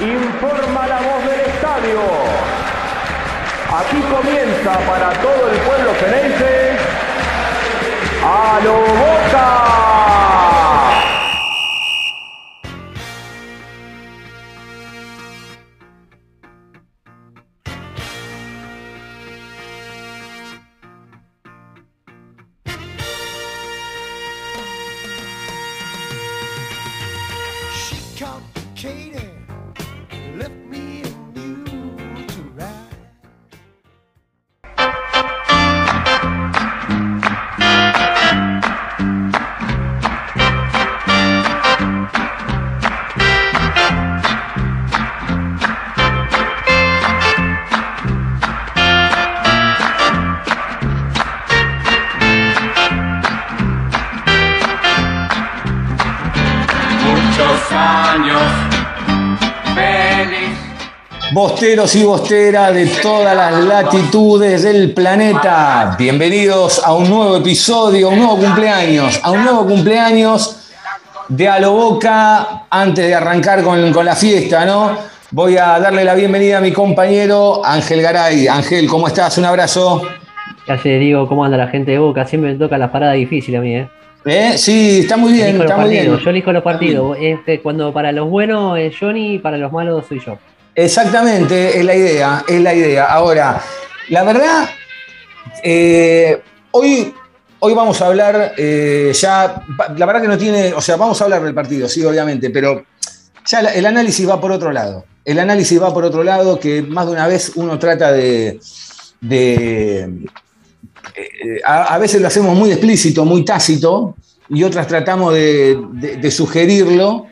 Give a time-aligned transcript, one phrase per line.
[0.00, 2.00] informa la voz del estadio.
[3.78, 6.76] Aquí comienza para todo el pueblo ceneice
[8.22, 9.73] a lo boca.
[61.54, 68.10] Bosteros y bosteras de todas las latitudes del planeta, bienvenidos a un nuevo episodio, a
[68.10, 70.72] un nuevo cumpleaños, a un nuevo cumpleaños
[71.28, 72.66] de A lo Boca.
[72.68, 74.98] Antes de arrancar con, con la fiesta, ¿no?
[75.30, 78.48] Voy a darle la bienvenida a mi compañero Ángel Garay.
[78.48, 79.38] Ángel, ¿cómo estás?
[79.38, 80.02] Un abrazo.
[80.66, 81.28] ¿Qué hace, digo?
[81.28, 82.26] ¿Cómo anda la gente de Boca?
[82.26, 83.88] Siempre me toca las paradas difíciles a mí, ¿eh?
[84.24, 84.54] ¿Eh?
[84.58, 86.18] Sí, está muy bien, está muy partidos, bien.
[86.18, 87.16] Yo elijo los partidos.
[87.20, 90.36] Este, cuando para los buenos es Johnny y para los malos soy yo.
[90.74, 93.04] Exactamente, es la idea, es la idea.
[93.04, 93.62] Ahora,
[94.08, 94.68] la verdad,
[95.62, 97.14] eh, hoy,
[97.60, 99.64] hoy vamos a hablar eh, ya,
[99.96, 102.84] la verdad que no tiene, o sea, vamos a hablar del partido, sí, obviamente, pero
[103.46, 105.04] ya el análisis va por otro lado.
[105.24, 108.58] El análisis va por otro lado, que más de una vez uno trata de...
[109.20, 110.02] de
[111.16, 114.16] eh, a, veces lo hacemos muy explícito, muy tácito,
[114.48, 117.28] y otras tratamos de sugerirlo.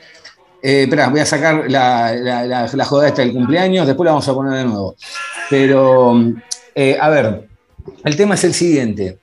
[0.62, 4.28] Eh, espera, voy a sacar la, la, la- la esta del cumpleaños, después la vamos
[4.28, 4.94] a poner de nuevo.
[5.50, 6.14] Pero,
[6.74, 7.48] eh, a ver,
[8.04, 9.18] el tema es el siguiente.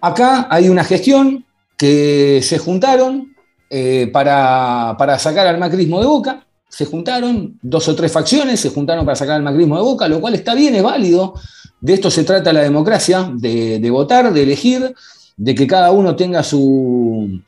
[0.00, 1.44] Acá hay una gestión
[1.76, 3.34] que se juntaron
[3.68, 6.46] eh, para, para sacar al macrismo de boca.
[6.68, 10.20] Se juntaron dos o tres facciones, se juntaron para sacar al macrismo de boca, lo
[10.20, 11.34] cual está bien, es válido.
[11.80, 14.94] De esto se trata la democracia, de, de votar, de elegir,
[15.36, 17.40] de que cada uno tenga su,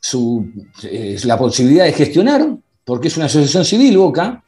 [0.00, 0.46] su,
[0.82, 4.42] eh, la posibilidad de gestionar, porque es una asociación civil, Boca,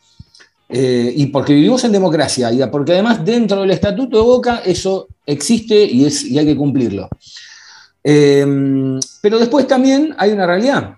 [0.68, 5.08] eh, y porque vivimos en democracia, y porque además dentro del estatuto de Boca eso
[5.26, 7.08] existe y, es, y hay que cumplirlo.
[8.02, 10.96] Eh, pero después también hay una realidad,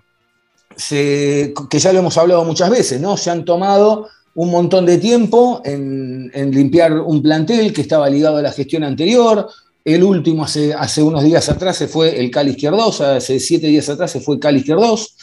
[0.89, 3.15] que ya lo hemos hablado muchas veces, ¿no?
[3.17, 8.37] Se han tomado un montón de tiempo en, en limpiar un plantel que estaba ligado
[8.37, 9.49] a la gestión anterior.
[9.85, 13.87] El último hace, hace unos días atrás se fue el Cali Izquierdos, hace siete días
[13.87, 15.15] atrás se fue el Cali Izquierdos.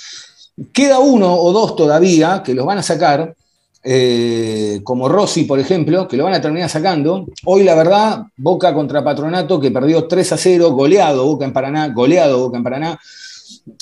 [0.73, 3.35] Queda uno o dos todavía que los van a sacar,
[3.83, 7.27] eh, como Rossi, por ejemplo, que lo van a terminar sacando.
[7.45, 11.89] Hoy, la verdad, Boca contra Patronato, que perdió 3 a 0, goleado Boca en Paraná,
[11.89, 13.01] goleado Boca en Paraná,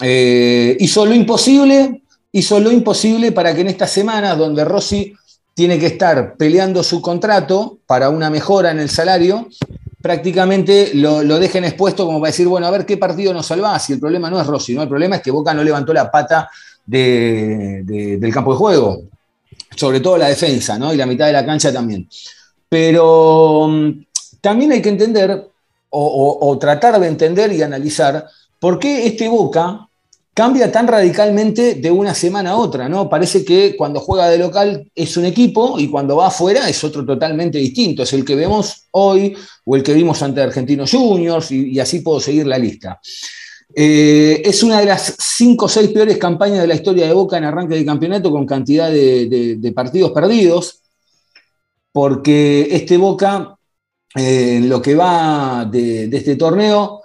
[0.03, 5.13] eh, hizo lo imposible, hizo lo imposible para que en estas semanas, donde Rossi
[5.53, 9.47] tiene que estar peleando su contrato para una mejora en el salario,
[10.01, 13.91] prácticamente lo, dejen expuesto como para decir, bueno, a ver qué partido nos salvás.
[13.91, 14.83] Y el problema no es Rossi, ¿no?
[14.83, 16.49] El problema es que Boca no levantó la pata
[16.87, 19.03] de- de- del campo de juego,
[19.77, 20.93] sobre todo la defensa, ¿no?
[20.93, 22.09] Y la mitad de la cancha también.
[22.69, 23.91] Pero mm,
[24.41, 25.49] también hay que entender,
[25.91, 28.27] o- o tratar de entender y analizar,
[28.59, 29.87] por qué este Boca
[30.35, 33.09] cambia tan radicalmente de una semana a otra, ¿no?
[33.09, 37.05] Parece que cuando juega de local es un equipo y cuando va afuera es otro
[37.05, 38.03] totalmente distinto.
[38.03, 42.21] Es el que vemos hoy o el que vimos ante Argentinos Juniors y, así puedo
[42.21, 43.01] seguir la lista.
[43.75, 47.39] Eh, es una de las cinco o seis peores campañas de la historia de Boca
[47.39, 50.81] en arranque de campeonato con cantidad de, partidos perdidos,
[51.93, 53.57] porque este Boca,
[54.17, 57.00] eh, en lo que va de este torneo,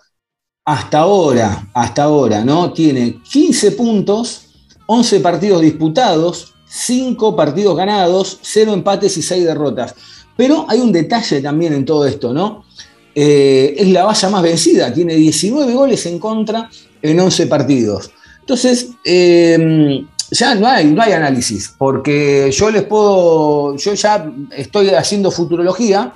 [0.66, 2.74] hasta ahora, hasta ahora, ¿no?
[2.74, 4.48] Tiene 15 puntos,
[4.88, 9.94] 11 partidos disputados, 5 partidos ganados, 0 empates y 6 derrotas.
[10.36, 12.66] Pero hay un detalle también en todo esto, ¿no?
[13.14, 16.70] Eh, es la valla más vencida, tiene 19 goles en contra
[17.02, 18.12] en 11 partidos.
[18.42, 24.90] Entonces, eh, ya no hay, no hay análisis, porque yo les puedo, yo ya estoy
[24.90, 26.14] haciendo futurología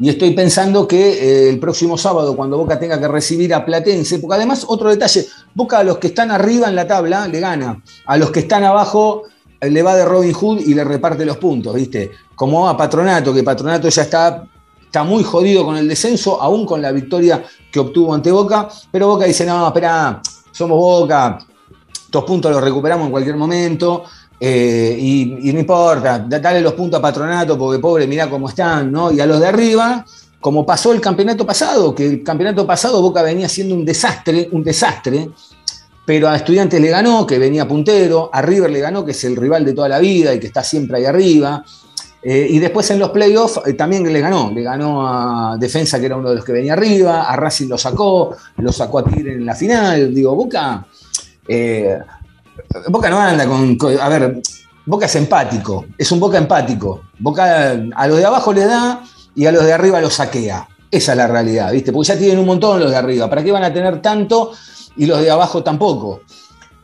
[0.00, 4.20] y estoy pensando que eh, el próximo sábado, cuando Boca tenga que recibir a Platense,
[4.20, 7.82] porque además, otro detalle, Boca a los que están arriba en la tabla le gana,
[8.06, 9.24] a los que están abajo
[9.60, 12.12] eh, le va de Robin Hood y le reparte los puntos, ¿viste?
[12.36, 14.44] Como a Patronato, que Patronato ya está,
[14.84, 17.42] está muy jodido con el descenso, aún con la victoria
[17.72, 20.22] que obtuvo ante Boca, pero Boca dice, no, espera,
[20.52, 21.38] somos Boca,
[22.08, 24.04] estos puntos los recuperamos en cualquier momento.
[24.40, 28.48] Eh, y, y no importa, da- dale los puntos a Patronato porque pobre, mirá cómo
[28.48, 29.10] están, ¿no?
[29.12, 30.04] Y a los de arriba,
[30.40, 34.62] como pasó el campeonato pasado, que el campeonato pasado Boca venía siendo un desastre, un
[34.62, 35.30] desastre,
[36.06, 39.36] pero a Estudiantes le ganó, que venía puntero, a River le ganó, que es el
[39.36, 41.62] rival de toda la vida y que está siempre ahí arriba.
[42.22, 46.06] Eh, y después en los playoffs eh, también le ganó, le ganó a Defensa, que
[46.06, 49.34] era uno de los que venía arriba, a Racing lo sacó, lo sacó a Tigre
[49.34, 50.12] en la final.
[50.14, 50.84] Digo, Boca,
[51.46, 51.98] eh,
[52.88, 54.40] Boca no anda con, A ver,
[54.86, 57.02] Boca es empático, es un Boca empático.
[57.18, 59.02] Boca a los de abajo les da
[59.34, 60.68] y a los de arriba los saquea.
[60.90, 61.92] Esa es la realidad, ¿viste?
[61.92, 63.28] Porque ya tienen un montón los de arriba.
[63.28, 64.52] ¿Para qué van a tener tanto
[64.96, 66.22] y los de abajo tampoco?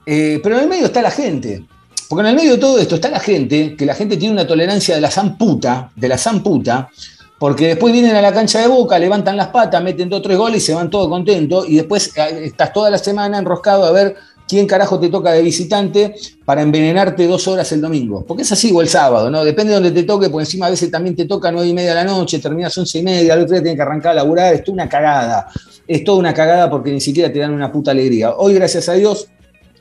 [0.04, 1.64] Eh, pero en el medio está la gente.
[2.08, 4.46] Porque en el medio de todo esto está la gente, que la gente tiene una
[4.46, 6.90] tolerancia de la zamputa, de la zamputa,
[7.38, 10.36] porque después vienen a la cancha de boca, levantan las patas, meten dos o tres
[10.36, 13.90] goles y se van todos contentos, y después eh, estás toda la semana enroscado a
[13.90, 14.16] ver
[14.48, 16.14] quién carajo te toca de visitante
[16.44, 18.24] para envenenarte dos horas el domingo.
[18.26, 19.44] Porque es así, o el sábado, ¿no?
[19.44, 21.90] Depende de donde te toque, porque encima a veces también te toca nueve y media
[21.90, 24.54] de la noche, terminas once y media, al otro día tienes que arrancar a laburar,
[24.54, 25.48] es toda una cagada.
[25.86, 28.34] Es toda una cagada porque ni siquiera te dan una puta alegría.
[28.36, 29.28] Hoy, gracias a Dios,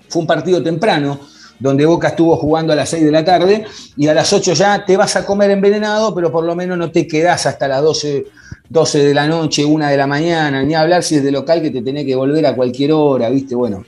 [0.09, 1.19] fue un partido temprano,
[1.59, 3.65] donde Boca estuvo jugando a las 6 de la tarde
[3.95, 6.91] y a las 8 ya te vas a comer envenenado, pero por lo menos no
[6.91, 8.25] te quedás hasta las 12,
[8.69, 11.71] 12 de la noche, 1 de la mañana, ni hablar si es de local que
[11.71, 13.55] te tenés que volver a cualquier hora, ¿viste?
[13.55, 13.85] Bueno,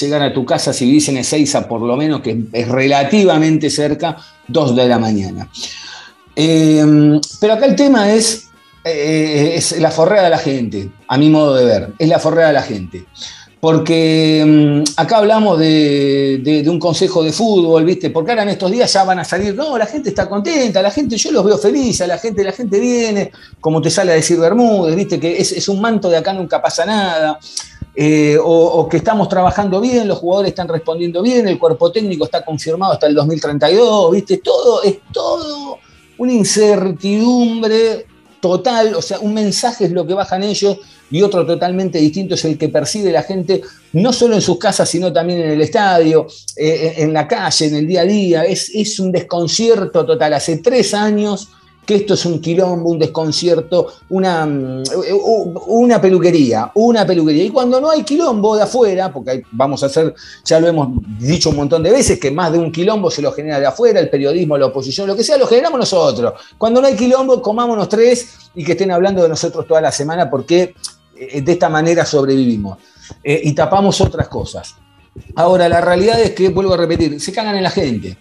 [0.00, 4.16] llegar a tu casa si vivís en Ezeiza, por lo menos que es relativamente cerca,
[4.48, 5.48] 2 de la mañana.
[6.34, 8.48] Eh, pero acá el tema es,
[8.84, 12.48] eh, es la forrea de la gente, a mi modo de ver, es la forrea
[12.48, 13.04] de la gente
[13.58, 18.10] porque mm, acá hablamos de, de- de un consejo de fútbol, ¿viste?
[18.10, 20.90] Porque ahora en estos días ya van a salir, no, la gente está contenta, la
[20.90, 24.38] gente, yo los veo felices, la gente, la gente viene, como te sale a decir
[24.38, 25.18] Bermúdez, ¿viste?
[25.18, 27.38] Que es, es un manto de acá nunca pasa nada.
[27.98, 32.44] Eh, o, que estamos trabajando bien, los jugadores están respondiendo bien, el cuerpo técnico está
[32.44, 34.36] confirmado hasta el 2032, ¿viste?
[34.38, 35.78] Todo, es todo
[36.18, 38.06] una incertidumbre
[38.38, 40.78] total, o sea, un mensaje es lo que bajan ellos
[41.10, 43.62] y otro totalmente distinto es el que percibe la gente,
[43.94, 46.26] no solo en sus casas, sino también en el estadio,
[46.56, 48.44] eh, en la calle, en el día a día.
[48.44, 50.34] Es, es un desconcierto total.
[50.34, 51.48] Hace tres años
[51.86, 54.82] que esto es un quilombo, un desconcierto, una, mm,
[55.68, 57.44] una peluquería, una peluquería.
[57.44, 60.12] Y cuando no hay quilombo de afuera, porque hay- vamos a hacer,
[60.44, 60.88] ya lo hemos
[61.18, 64.00] dicho un montón de veces, que más de un quilombo se lo genera de afuera,
[64.00, 66.34] el periodismo, la oposición, lo que sea, lo generamos nosotros.
[66.58, 70.28] Cuando no hay quilombo, comámonos tres y que estén hablando de nosotros toda la semana,
[70.28, 70.74] porque
[71.16, 72.78] eh, de esta manera sobrevivimos.
[73.22, 74.74] Eh, y tapamos otras cosas.
[75.36, 78.18] Ahora, la realidad es que, vuelvo a repetir, se cagan en la gente.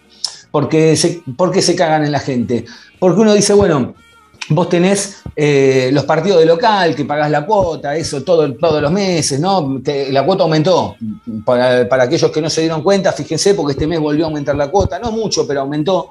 [0.56, 2.64] Porque se, ¿Por qué se cagan en la gente?
[2.98, 3.94] Porque uno dice, bueno,
[4.52, 8.90] vos tenés eh, los partidos de local, que pagás la cuota, eso todo, todos los
[8.90, 9.82] meses, ¿no?
[10.12, 10.96] La cuota aumentó.
[11.44, 14.56] Para, para aquellos que no se dieron cuenta, fíjense, porque este mes volvió a aumentar
[14.56, 16.10] la cuota, no mucho, pero aumentó.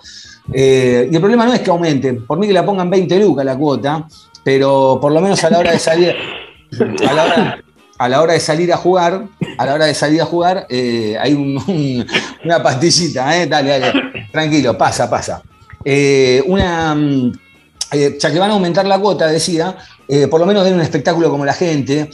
[0.53, 3.47] Eh, y el problema no es que aumente, por mí que la pongan 20 lucas
[3.47, 4.07] la cuota,
[4.45, 6.15] pero por lo menos a la hora de salir,
[7.09, 7.64] a la hora,
[8.05, 9.25] a la hora de salir a jugar,
[9.59, 12.07] a la hora de salir a jugar, eh, hay un- un-
[12.45, 13.47] una pastillita, ¿eh?
[13.47, 13.93] Dale, dale,
[14.31, 15.43] tranquilo, pasa, pasa.
[15.85, 17.33] Eh, una, mm,
[18.19, 19.77] ya que van a aumentar la cuota, decía,
[20.31, 22.11] por lo menos den un espectáculo como la gente,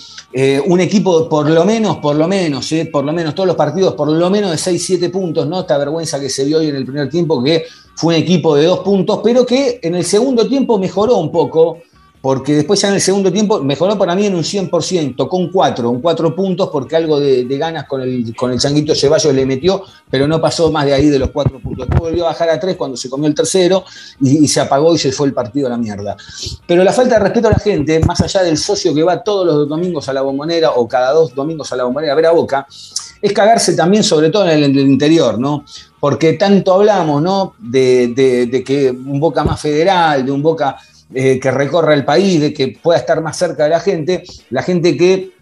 [0.66, 4.08] un equipo por lo menos, por lo menos, por lo menos todos los partidos, por
[4.08, 5.60] lo menos de 6, 7 puntos, ¿no?
[5.60, 7.64] Esta vergüenza que se vio hoy en el primer tiempo, que
[7.97, 11.78] fue un equipo de dos puntos, pero que en el segundo tiempo mejoró un poco,
[12.21, 15.50] porque después ya en el segundo tiempo mejoró para mí en un 100%, tocó un
[15.50, 19.47] 4, un 4 puntos, porque algo de, ganas con el, con el Changuito Ceballos le
[19.47, 21.89] metió, pero no pasó más de ahí de los 4 puntos.
[21.89, 23.85] Después volvió a bajar a 3 cuando se comió el tercero
[24.21, 26.15] y, se apagó y se fue el partido a la mierda.
[26.67, 29.47] Pero la falta de respeto a la gente, más allá del socio que va todos
[29.47, 32.33] los domingos a la bombonera o cada dos domingos a la bombonera a ver a
[32.33, 32.67] Boca,
[33.23, 35.65] es cagarse también, sobre todo en el, interior, ¿no?
[35.99, 37.55] Porque tanto hablamos, ¿no?
[37.59, 38.09] De-
[38.50, 40.77] de que un Boca más federal, de un Boca
[41.14, 44.62] eh, que recorra el país, de que pueda estar más cerca de la gente, la
[44.62, 45.33] gente que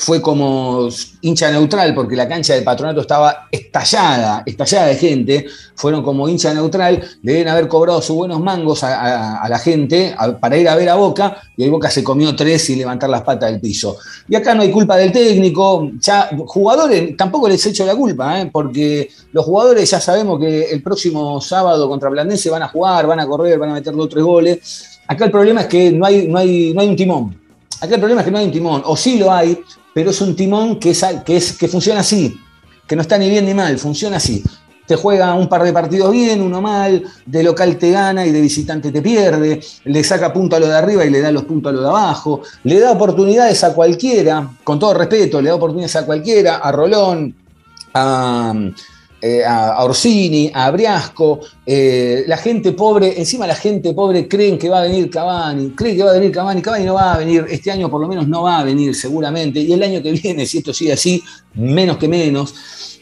[0.00, 0.88] fue como
[1.20, 6.54] hincha neutral porque la cancha del patronato estaba estallada, estallada de gente, fueron como hincha
[6.54, 10.94] neutral, deben haber cobrado sus buenos mangos a, la gente para ir a ver a
[10.94, 13.98] Boca, y ahí Boca se comió tres sin levantar las patas del piso.
[14.26, 18.48] Y acá no hay culpa del técnico, ya jugadores, tampoco les echo la culpa, ¿eh?
[18.50, 23.20] porque los jugadores ya sabemos que el próximo sábado contra Blandense van a jugar, van
[23.20, 24.89] a correr, van a meter dos o tres goles.
[25.10, 27.36] Acá el problema es que no hay, no hay, no hay un timón.
[27.80, 29.58] Acá el problema es que no hay un timón, o sí lo hay,
[29.92, 32.38] pero es un timón que, es, que, es, que funciona así,
[32.86, 34.44] que no está ni bien ni mal, funciona así.
[34.86, 38.40] Te juega un par de partidos bien, uno mal, de local te gana y de
[38.40, 41.70] visitante te pierde, le saca punto a lo de arriba y le da los puntos
[41.70, 45.96] a lo de abajo, le da oportunidades a cualquiera, con todo respeto, le da oportunidades
[45.96, 47.34] a cualquiera, a Rolón,
[47.94, 48.54] a,
[49.20, 54.68] eh, a- Orsini, a Briasco, eh, la gente pobre, encima la gente pobre creen que
[54.68, 57.46] va a venir Cavani, cree que va a venir Cavani, Cavani no va a venir,
[57.50, 60.46] este año por lo menos no va a venir seguramente, y el año que viene,
[60.46, 61.22] si esto sigue así,
[61.54, 62.54] menos que menos.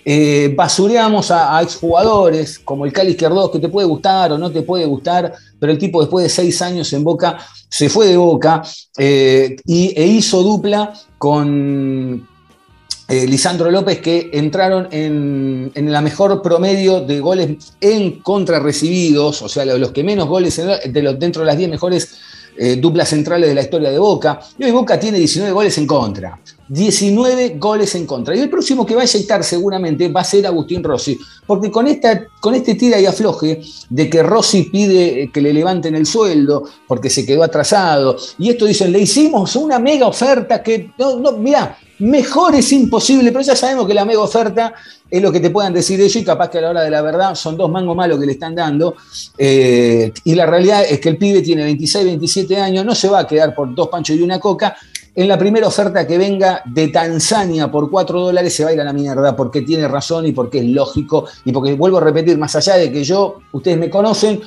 [0.04, 4.62] Eh, basureamos a, exjugadores como el Cali Izquierdos, que te puede gustar o no te
[4.62, 8.62] puede gustar, pero el tipo después de seis años en Boca se fue de Boca
[8.96, 12.26] eh, y, e hizo dupla con
[13.08, 19.40] eh, Lisandro López, que entraron en, en la mejor promedio de goles en contra recibidos,
[19.40, 22.18] o sea, los que menos goles de los, dentro de las 10 mejores
[22.60, 24.40] eh, duplas centrales de la historia de Boca.
[24.58, 26.40] Y hoy Boca tiene 19 goles en contra.
[26.68, 28.34] 19 goles en contra.
[28.34, 31.86] Y el próximo que va a eyectar seguramente va a ser Agustín Rossi, porque con,
[31.86, 36.04] esta, con este tira y afloje de que Rossi pide eh, que le levanten el
[36.04, 41.20] sueldo porque se quedó atrasado, y esto dicen, le hicimos una mega oferta que, no,
[41.20, 44.74] no, mirá, mejor es imposible, pero ya sabemos que la mega oferta
[45.10, 47.02] es lo que te puedan decir ellos y capaz que a la hora de la
[47.02, 48.94] verdad son dos mangos malos que le están dando.
[49.36, 53.20] eh, y la realidad es que el pibe tiene 26, 27 años, no se va
[53.20, 54.76] a quedar por dos panchos y una coca.
[55.14, 58.80] En la primera oferta que venga de Tanzania por 4 dólares se va a ir
[58.80, 62.38] a la mierda porque tiene razón y porque es lógico y porque vuelvo a repetir,
[62.38, 64.40] más allá de que yo, ustedes me conocen,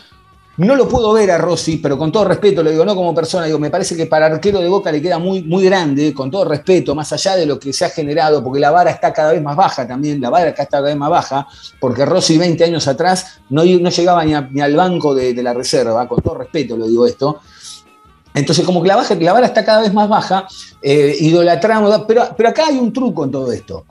[0.58, 3.46] no lo puedo ver a Rossi, pero con todo respeto, lo digo, no como persona,
[3.46, 6.46] digo, me parece que para arquero de Boca le queda muy, muy grande, con todo
[6.46, 9.42] respeto, más allá de lo que se ha generado, porque la vara está cada vez
[9.42, 11.48] más baja también, la vara acá está cada vez más baja,
[11.80, 16.08] porque Rossi 20 años atrás no, no llegaba ni, al banco de, de la reserva,
[16.08, 17.40] con todo respeto lo digo esto.
[18.34, 20.48] Entonces, como que la, baja, la vara está cada vez más baja,
[20.82, 23.86] eh, idolatramos, pero, pero acá hay un truco en todo esto.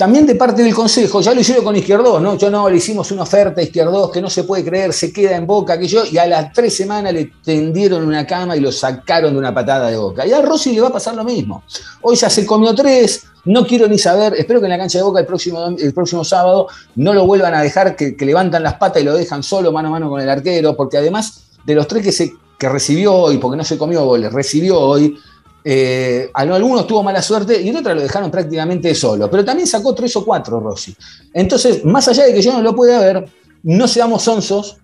[0.00, 2.38] También de parte del Consejo, ya lo hicieron con Izquierdos, ¿no?
[2.38, 5.36] Yo no, le hicimos una oferta a Izquierdos que no se puede creer, se queda
[5.36, 8.72] en boca, que yo, y a las tres semanas le tendieron una cama y lo
[8.72, 10.26] sacaron de una patada de boca.
[10.26, 11.64] Y a Rossi le va a pasar lo mismo.
[12.00, 15.04] Hoy ya se comió tres, no quiero ni saber, espero que en la cancha de
[15.04, 18.76] boca el próximo, el próximo sábado no lo vuelvan a dejar, que, que levantan las
[18.76, 21.86] patas y lo dejan solo mano a mano con el arquero, porque además de los
[21.86, 25.18] tres que, se, que recibió hoy, porque no se comió goles, recibió hoy,
[25.64, 29.30] eh, algunos tuvo mala suerte y en lo dejaron prácticamente solo.
[29.30, 30.94] Pero también sacó tres o cuatro Rossi.
[31.32, 33.26] Entonces, más allá de que yo no lo pueda ver,
[33.62, 34.78] no seamos sonsos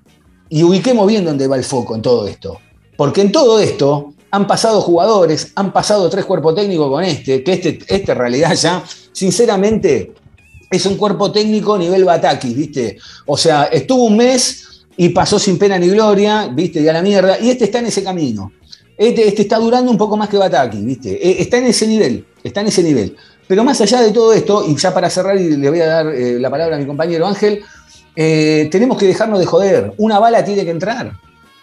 [0.49, 2.59] y ubiquemos bien dónde va el foco en todo esto.
[2.97, 7.52] Porque en todo esto han pasado jugadores, han pasado tres cuerpos técnicos con este, que
[7.52, 10.12] este, este en realidad ya, sinceramente,
[10.71, 12.99] es un cuerpo técnico nivel Batakis, ¿viste?
[13.26, 16.80] O sea, estuvo un mes y pasó sin pena ni gloria, ¿viste?
[16.80, 17.38] Y a la mierda.
[17.38, 18.52] Y este está en ese camino.
[18.96, 21.10] Este, este está durando un poco más que Bataki, ¿viste?
[21.14, 23.16] Eh, Está en ese nivel, está en ese nivel.
[23.46, 26.06] Pero más allá de todo esto, y ya para cerrar y le voy a dar
[26.08, 27.62] eh, la palabra a mi compañero Ángel,
[28.16, 29.92] eh, tenemos que dejarnos de joder.
[29.98, 31.12] Una bala tiene que entrar.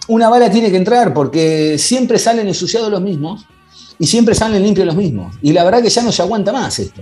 [0.07, 3.45] Una bala tiene que entrar porque siempre salen ensuciados los mismos
[3.99, 5.35] y siempre salen limpios los mismos.
[5.41, 7.01] Y la verdad que ya no se aguanta más esto.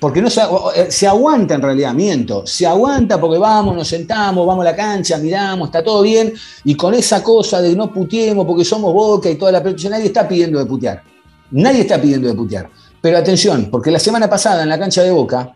[0.00, 2.46] Porque no eh, se aguanta en realidad, miento.
[2.46, 6.32] Se aguanta porque vamos, nos sentamos, vamos a la cancha, miramos, está todo bien.
[6.64, 10.06] Y con esa cosa de no puteemos porque somos boca y toda la pelota, nadie
[10.06, 11.02] está pidiendo de putear.
[11.50, 12.70] Nadie está pidiendo de putear.
[13.00, 15.52] Pero atención, porque la semana pasada en la cancha de Boca,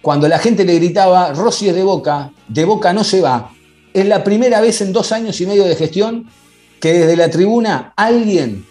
[0.00, 3.52] cuando la gente le gritaba, Rossi es de Boca, de Boca no se va,
[3.92, 6.28] es la primera vez en dos años y medio de gestión
[6.80, 8.64] que desde la tribuna alguien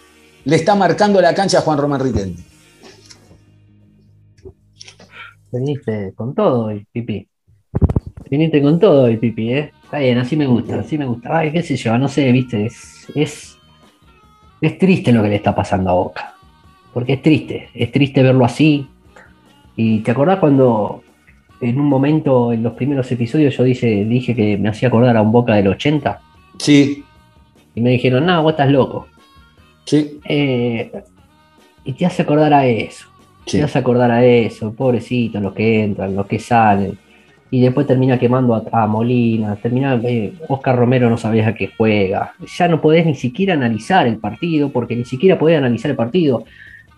[0.44, 2.47] le está marcando la cancha a Juan Román Riquelme.
[5.52, 7.26] Veniste con todo hoy, Pipi.
[8.30, 9.72] Viniste con todo hoy, Pipi, ¿eh?
[9.84, 11.38] Está bien, así me gusta, así me gusta.
[11.38, 13.58] Ay, qué sé yo, no sé, viste, es, es,
[14.60, 16.34] es triste lo que le está pasando a Boca.
[16.92, 18.86] Porque es triste, es triste verlo así.
[19.76, 21.02] Y te acordás cuando
[21.60, 25.22] en un momento, en los primeros episodios, yo dije, dije que me hacía acordar a
[25.22, 26.20] un Boca del 80?
[26.58, 27.04] Sí,
[27.74, 29.06] Y me dijeron, no, vos estás loco.
[29.84, 30.92] sí, Eh,
[31.84, 33.06] y te hace acordar a eso.
[33.48, 33.58] Sí.
[33.58, 36.98] Te hace acordar a eso, pobrecito, los que entran, los que salen.
[37.50, 41.70] Y después termina quemando a, a Molina, termina, eh, Oscar Romero no sabías a qué
[41.76, 42.34] juega.
[42.58, 46.44] Ya no podés ni siquiera analizar el partido, porque ni siquiera podés analizar el partido.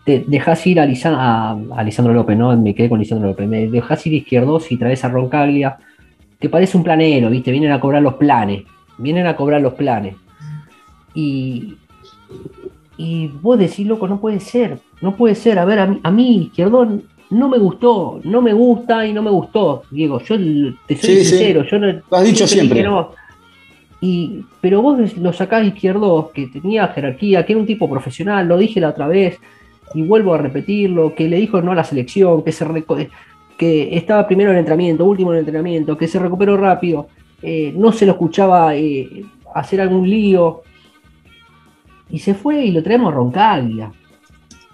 [0.05, 2.57] Te dejás ir a, Lisa- a, a Lisandro López, ¿no?
[2.57, 3.47] Me quedé con Lisandro López.
[3.47, 5.77] Me dejás ir izquierdos y traes a Roncaglia.
[6.39, 7.53] Te parece un planero, ¿viste?
[7.53, 8.65] Vienen a cobrar los planes.
[8.99, 10.17] Vienen a cobrar los planes.
[11.15, 11.77] Y,
[12.97, 15.59] y vos decís, loco, no puede ser, no puede ser.
[15.59, 19.23] A ver, a mí, a mí, Izquierdón, no me gustó, no me gusta y no
[19.23, 20.21] me gustó, Diego.
[20.21, 20.37] Yo
[20.87, 21.25] te soy Sí, sí.
[21.25, 23.13] sincero, yo no, Lo has dicho siempre no.
[24.01, 28.57] Y, pero vos lo sacás Izquierdo, que tenía jerarquía, que era un tipo profesional, lo
[28.57, 29.39] dije la otra vez,
[29.95, 32.67] y vuelvo a repetirlo, que le dijo no a la selección, que se
[33.59, 37.09] que estaba primero en el entrenamiento, último en el entrenamiento, que se recuperó rápido,
[37.43, 40.63] eh, no se lo escuchaba eh, hacer algún lío,
[42.09, 43.93] y se fue y lo traemos a Roncaglia,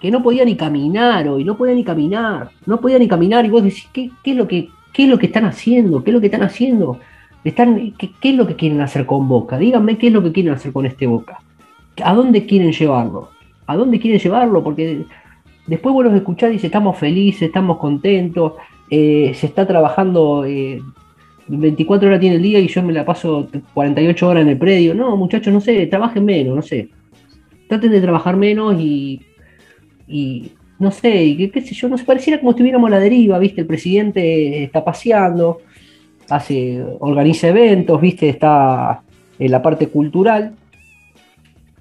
[0.00, 3.50] que no podía ni caminar hoy, no podía ni caminar, no podía ni caminar, y
[3.50, 6.02] vos decís, ¿qué, qué es lo que, ¿Qué es lo que están haciendo?
[6.02, 6.98] ¿Qué es lo que están haciendo?
[7.44, 9.58] Están, ¿qué, es lo que quieren hacer con Boca?
[9.58, 11.38] Díganme qué es lo que quieren hacer con este Boca.
[12.02, 13.28] ¿A dónde quieren llevarlo?
[13.66, 14.64] ¿A dónde quieren llevarlo?
[14.64, 15.04] Porque
[15.66, 18.54] después vos los escuchás y dice, estamos felices, estamos contentos,
[18.88, 20.80] eh, se está trabajando, eh,
[21.46, 24.94] 24 horas tiene el día y yo me la paso 48 horas en el predio.
[24.94, 26.88] No, muchachos, no sé, trabajen menos, no sé.
[27.68, 29.20] Traten de trabajar menos y,
[30.08, 33.00] y no sé, y qué, qué sé yo, nos pareciera como si estuviéramos a la
[33.00, 33.62] deriva, ¿viste?
[33.62, 35.58] El presidente está paseando,
[36.28, 38.28] hace, organiza eventos, ¿viste?
[38.28, 39.02] Está
[39.38, 40.54] en la parte cultural.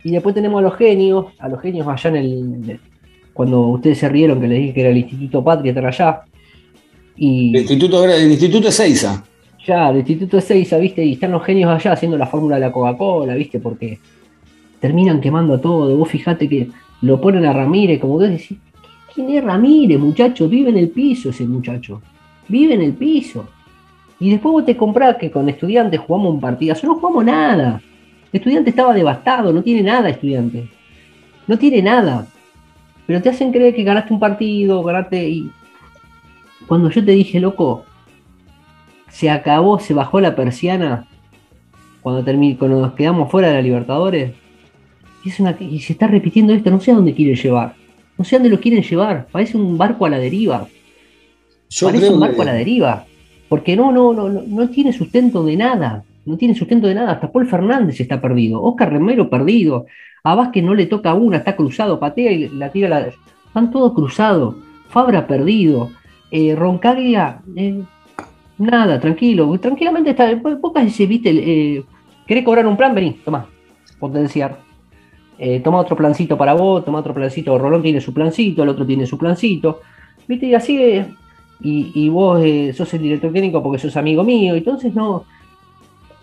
[0.03, 2.79] Y después tenemos a los genios, a los genios allá en el.
[3.33, 6.21] Cuando ustedes se rieron que les dije que era el Instituto Patria, allá.
[7.17, 9.23] Y El instituto, el instituto es Seiza.
[9.65, 11.03] ya, el Instituto de Seiza, ¿viste?
[11.03, 13.59] Y están los genios allá haciendo la fórmula de la Coca-Cola, ¿viste?
[13.59, 13.99] Porque
[14.85, 15.97] terminan quemando todo.
[15.97, 16.69] Vos fijate que
[17.01, 18.59] lo ponen a Ramírez, como vos decís,
[19.11, 20.47] ¿quién es Ramírez, muchacho?
[20.47, 22.03] Vive en el piso ese muchacho.
[22.47, 23.47] Vive en el piso.
[24.19, 26.85] Y después vos te comprás que con estudiantes jugamos un partidazo.
[26.85, 27.81] No jugamos nada.
[28.31, 30.69] Estudiante estaba devastado, no tiene nada, estudiante.
[31.47, 32.27] No tiene nada.
[33.07, 35.51] Pero te hacen creer que ganaste un partido, ganaste y.
[36.67, 37.85] Cuando yo te dije, loco,
[39.09, 41.07] se acabó, se bajó la persiana
[42.01, 42.23] cuando,
[42.59, 44.44] cuando nos quedamos fuera de la Libertadores.
[45.25, 47.73] Y, es una, y se está repitiendo esto, no sé a dónde quieren llevar.
[48.17, 49.27] No sé a dónde lo quieren llevar.
[49.31, 50.67] Parece un barco a la deriva.
[51.69, 53.05] Yo Parece un barco que- a la deriva.
[53.49, 56.03] Porque no, no, no, no, no tiene sustento de nada.
[56.25, 57.11] No tiene sustento de nada.
[57.13, 58.61] Hasta Paul Fernández está perdido.
[58.61, 59.85] Oscar Remero perdido.
[60.23, 62.89] A Vázquez no le toca una, está cruzado, patea y la tira.
[62.89, 63.07] La...
[63.47, 64.55] Están todos cruzados.
[64.89, 65.91] Fabra perdido.
[66.31, 67.81] Eh, Roncaglia, eh,
[68.57, 69.57] nada, tranquilo.
[69.59, 70.29] Tranquilamente está.
[70.61, 71.29] Pocas se viste.
[71.29, 71.83] Eh,
[72.25, 72.95] ¿Querés cobrar un plan?
[72.95, 73.47] Vení, toma.
[73.99, 74.64] Potenciar.
[75.37, 77.57] Eh, toma otro plancito para vos, toma otro plancito.
[77.57, 79.81] Rolón tiene su plancito, el otro tiene su plancito.
[80.27, 80.47] ¿Viste?
[80.47, 80.81] Y así.
[80.81, 81.05] eh,
[81.61, 84.55] y, vos eh, sos el director técnico porque sos amigo mío.
[84.55, 85.25] Entonces no.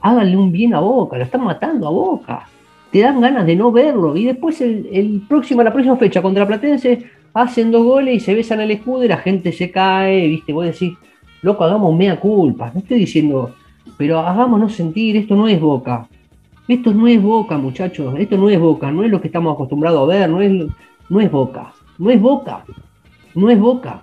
[0.00, 2.48] Háganle un bien a Boca, lo están matando a Boca.
[2.90, 4.16] Te dan ganas de no verlo.
[4.16, 8.34] Y después el, el próximo, la próxima fecha contra Platense hacen dos goles y se
[8.34, 10.92] besan el escudo y la gente se cae, viste, vos decís,
[11.40, 12.70] loco, hagamos mea culpa.
[12.74, 13.54] No estoy diciendo,
[13.96, 16.06] pero hagámonos sentir, esto no es boca.
[16.68, 20.02] Esto no es boca, muchachos, esto no es boca, no es lo que estamos acostumbrados
[20.04, 20.50] a ver, no es,
[21.08, 22.64] no es boca, no es boca,
[23.34, 24.02] no es boca.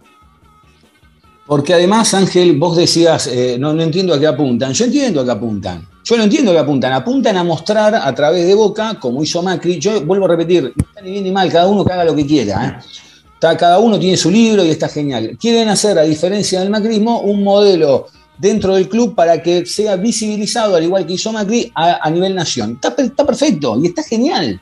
[1.48, 4.72] Porque además, Ángel, vos decías, eh, no, no entiendo a qué apuntan.
[4.74, 5.88] Yo entiendo a qué apuntan.
[6.04, 6.94] Yo no entiendo a qué apuntan.
[6.94, 9.80] Apuntan a mostrar a través de Boca, como hizo Macri.
[9.80, 12.16] Yo vuelvo a repetir, no está ni bien ni mal, cada uno que haga lo
[12.16, 12.68] que quiera.
[12.68, 12.86] ¿eh?
[13.34, 15.38] Está- cada uno tiene su libro y está genial.
[15.40, 18.08] Quieren hacer, a diferencia del macrismo, un modelo
[18.40, 22.34] dentro del club para que sea visibilizado, al igual que hizo Macri, a, a nivel
[22.34, 22.72] nación.
[22.74, 24.60] Está, per- está perfecto y está genial.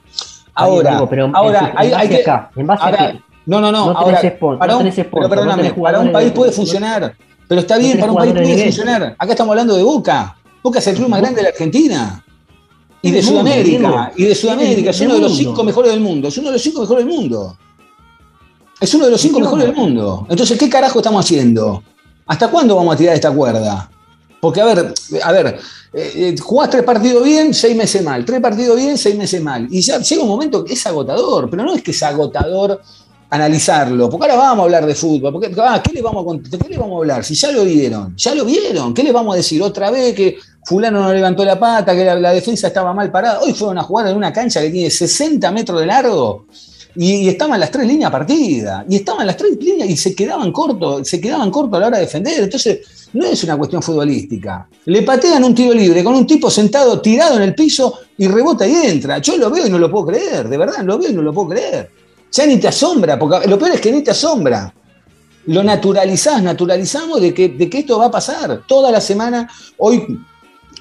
[0.54, 2.22] Ahora, pero ahora en hay, base hay que.
[2.22, 3.20] acá, en base ahora- a qué?
[3.46, 3.86] no, no, no.
[3.94, 6.36] No ahora, tenés sponsor, para un- tenés sponsor, pero perdóname, no para un país de-
[6.36, 7.16] puede funcionar.
[7.48, 9.16] Pero está bien, para un país puede funcionar.
[9.18, 10.36] Acá estamos hablando de Boca.
[10.64, 12.24] Boca es el club más grande de la Argentina.
[13.02, 14.12] Y de Sudamérica.
[14.18, 14.90] Y de Sudamérica.
[14.90, 16.28] Es uno de los cinco mejores del mundo.
[16.28, 17.56] Es uno de los cinco mejores del mundo.
[18.82, 20.26] Es uno de los cinco ¿Qué mejores del mundo.
[20.30, 21.84] Entonces, ¿qué carajo estamos haciendo?
[22.28, 23.90] ¿Hasta cuándo vamos a tirar esta cuerda?
[24.40, 25.60] Porque, a ver, a ver,
[25.94, 28.24] eh, eh, jugás tres partidos bien, seis meses mal.
[28.24, 29.68] Tres partidos bien, seis meses mal.
[29.72, 32.82] Y ya llega un momento que es agotador, pero no es que es agotador
[33.30, 36.70] analizarlo, porque ahora vamos a hablar de fútbol, porque ah, ¿qué, le vamos a, ¿qué
[36.70, 37.26] le vamos a hablar?
[37.26, 40.38] Si ya lo vieron, ya lo vieron, ¿qué les vamos a decir otra vez que
[40.64, 43.42] fulano no levantó la pata, que la, la defensa estaba mal parada?
[43.42, 46.46] Hoy fueron a jugar en una cancha que tiene 60 metros de largo
[47.00, 51.08] y, estaban las tres líneas partidas, y estaban las tres líneas y se quedaban cortos,
[51.08, 54.68] se quedaban cortos a la hora de defender, entonces no es una cuestión futbolística.
[54.86, 58.68] Le patean un tiro libre con un tipo sentado tirado en el piso y rebota
[58.68, 59.20] y entra.
[59.20, 61.34] Yo lo veo y no lo puedo creer, de verdad, lo veo y no lo
[61.34, 61.92] puedo creer.
[62.32, 64.74] Ya ni te asombra, porque lo peor es que ni te asombra.
[65.46, 69.50] Lo naturalizás, naturalizamos de que, de que esto va a pasar toda la semana.
[69.78, 70.20] Hoy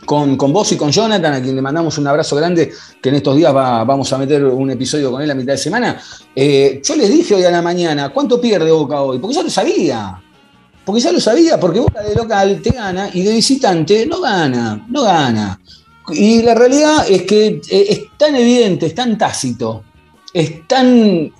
[0.04, 3.36] con, vos y con Jonathan, a quien le mandamos un abrazo grande, que en estos
[3.36, 6.00] días va- vamos a meter un episodio con él a mitad de semana.
[6.34, 9.18] eh, yo les dije hoy a la mañana, ¿cuánto pierde Boca hoy?
[9.18, 10.20] Porque ya lo sabía.
[10.84, 14.86] Porque ya lo sabía, porque Boca de local te gana y de visitante no gana,
[14.88, 15.58] no gana.
[16.10, 19.82] Y la realidad es que eh, es tan evidente, es tan tácito,
[20.32, 21.32] es tan,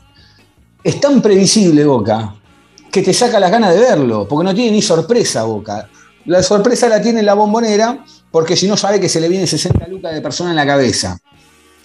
[0.82, 2.34] es tan previsible Boca,
[2.90, 5.88] que te saca las ganas de verlo, porque no tiene ni sorpresa Boca.
[6.24, 9.46] La sorpresa la tiene en la bombonera, porque si no sabe que se le viene
[9.46, 11.18] 60 lucas de persona en la cabeza.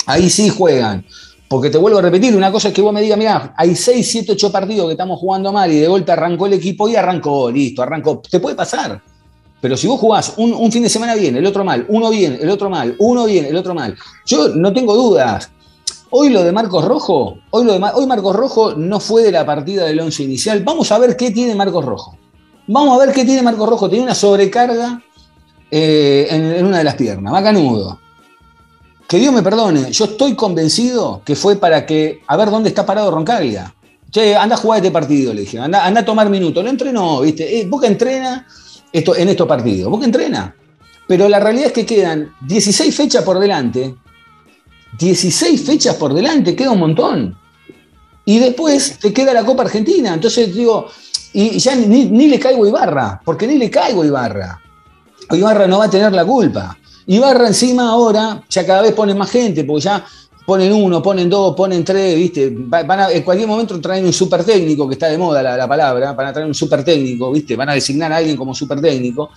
[0.06, 1.06] Ahí sí juegan.
[1.48, 4.10] Porque te vuelvo a repetir, una cosa es que vos me digas, mira, hay 6,
[4.10, 7.52] 7, 8 partidos que estamos jugando mal y de golpe arrancó el equipo y arrancó,
[7.52, 8.22] listo, arrancó.
[8.30, 9.02] Te puede pasar.
[9.60, 12.40] Pero si vos jugás un, un fin de semana bien, el otro mal, uno bien,
[12.42, 15.52] el otro mal, uno bien, el otro mal, yo no tengo dudas.
[16.10, 19.46] Hoy lo de Marcos Rojo, hoy, lo de, hoy Marcos Rojo no fue de la
[19.46, 20.64] partida del once inicial.
[20.64, 22.18] Vamos a ver qué tiene Marcos Rojo.
[22.68, 23.90] Vamos a ver qué tiene Marco Rojo.
[23.90, 25.02] Tiene una sobrecarga
[25.74, 27.98] eh, en, una de las piernas, macanudo.
[29.08, 32.86] Que Dios me perdone, yo estoy convencido que fue para que, a ver dónde está
[32.86, 33.74] parado Roncaglia.
[34.12, 36.62] Che, anda a jugar este partido, le dije, anda, anda a tomar minutos.
[36.62, 37.60] No entrenó, ¿viste?
[37.60, 38.46] Eh, Boca entrena
[38.92, 40.54] esto, en estos partidos, Boca entrena.
[41.08, 43.96] Pero la realidad es que quedan 16 fechas por delante.
[45.00, 47.38] 16 fechas por delante, queda un montón.
[48.26, 50.14] Y después te queda la Copa Argentina.
[50.14, 50.88] Entonces digo,
[51.34, 54.62] y ya ni, ni le caigo Ibarra, porque ni le caigo Ibarra.
[55.36, 56.78] Ibarra no va a tener la culpa.
[57.08, 60.06] Ibarra encima ahora ya cada vez pone más gente, porque ya
[60.46, 62.50] ponen uno, ponen dos, ponen tres, ¿viste?
[62.50, 65.58] Va- Van a, en cualquier momento traen un super técnico, que está de moda la,
[65.58, 67.56] la palabra, van a traer un super técnico, ¿viste?
[67.56, 69.30] Van a designar a alguien como super técnico.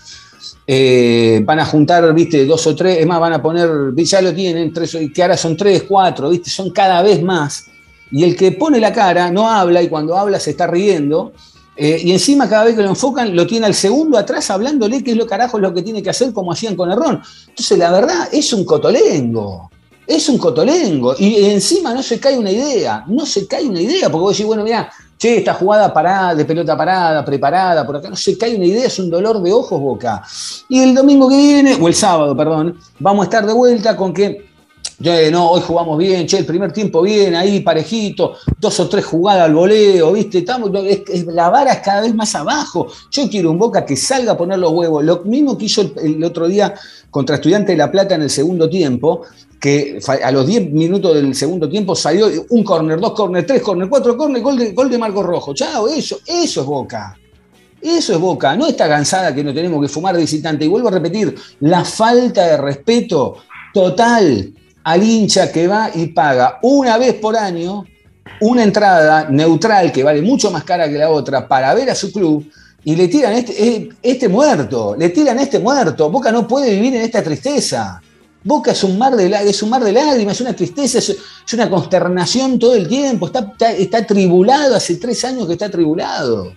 [0.66, 2.46] Eh, van a juntar, ¿viste?
[2.46, 5.56] Dos o tres, es más, van a poner, ya lo tienen, tres, que ahora son
[5.56, 6.48] tres, cuatro, ¿viste?
[6.50, 7.66] Son cada vez más.
[8.10, 11.32] Y el que pone la cara no habla y cuando habla se está riendo.
[11.76, 15.10] Eh, y encima cada vez que lo enfocan lo tiene al segundo atrás hablándole qué
[15.10, 17.20] es lo carajo lo que tiene que hacer como hacían con Errón.
[17.48, 19.70] Entonces la verdad es un cotolengo.
[20.06, 21.14] Es un cotolengo.
[21.18, 23.04] Y encima no se cae una idea.
[23.06, 24.10] No se cae una idea.
[24.10, 28.10] Porque vos decís, bueno, mira, che, esta jugada parada, de pelota parada, preparada, por acá.
[28.10, 30.22] No se cae una idea, es un dolor de ojos boca.
[30.68, 34.12] Y el domingo que viene, o el sábado, perdón, vamos a estar de vuelta con
[34.12, 34.53] que
[35.02, 39.04] eh, no, hoy jugamos bien, che, el primer tiempo bien, ahí parejito, dos o tres
[39.04, 40.38] jugadas al voleo, ¿viste?
[40.38, 42.86] Estamos, es- es- la vara es cada vez más abajo.
[43.10, 45.02] Yo quiero un Boca que salga a poner los huevos.
[45.04, 46.74] Lo mismo que hizo el, otro día
[47.10, 49.22] contra Estudiante de La Plata en el segundo tiempo,
[49.60, 53.88] que a los 10 minutos del segundo tiempo salió un córner, dos córner, tres córner,
[53.88, 55.54] cuatro córner, gol de, gol de Marco Rojo.
[55.54, 57.18] Chao, eso, eso es Boca.
[57.80, 60.64] Eso es Boca, no esta cansada que no tenemos que fumar visitante.
[60.64, 63.36] Y vuelvo a repetir, la falta de respeto
[63.74, 64.52] total
[64.84, 67.84] al hincha que va y paga una vez por año
[68.40, 72.12] una entrada neutral que vale mucho más cara que la otra para ver a su
[72.12, 72.46] club
[72.84, 76.10] y le tiran este, eh, este muerto, le tiran este muerto.
[76.10, 78.00] Boca no puede vivir en esta tristeza.
[78.42, 81.16] Boca es un mar de, es un mar de lágrimas, es una tristeza, es,
[81.54, 83.26] una consternación todo el tiempo.
[83.26, 86.52] Está, está, está atribulado, hace tres años que está atribulado.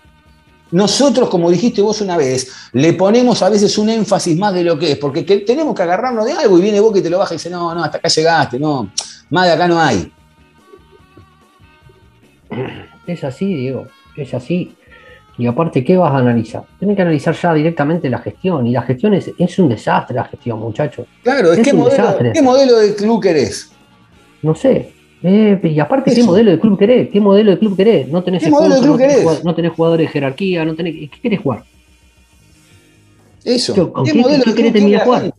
[0.71, 4.77] Nosotros, como dijiste vos una vez, le ponemos a veces un énfasis más de lo
[4.77, 7.17] que es, porque que- tenemos que agarrarnos de algo y viene Boca y te lo
[7.19, 8.91] baja y dice, no, no, hasta acá llegaste, no,
[9.29, 10.11] más de acá no hay.
[13.05, 14.75] Es así, Diego, es así.
[15.37, 16.63] Y aparte, ¿qué vas a analizar?
[16.79, 18.65] Tienes que analizar ya directamente la gestión.
[18.65, 21.05] Y la gestión es, es un desastre, la gestión, muchachos.
[21.21, 22.31] Claro, es Es qué un modelo, desastre.
[22.33, 23.71] ¿qué modelo de club querés?
[24.41, 24.93] No sé.
[25.29, 27.09] Eh, y aparte, ¿qué modelo de club querés?
[27.09, 28.07] ¿Qué modelo de club querés?
[28.07, 29.43] No tenés ¿Qué modelo de club no, tenés querés?
[29.43, 30.93] no tenés jugadores de jerarquía, no tenés.
[31.09, 31.63] ¿Qué querés jugar?
[33.43, 33.91] Eso.
[33.91, 35.33] ¿con ¿Qué qué- modelo qué de querés terminar jugar?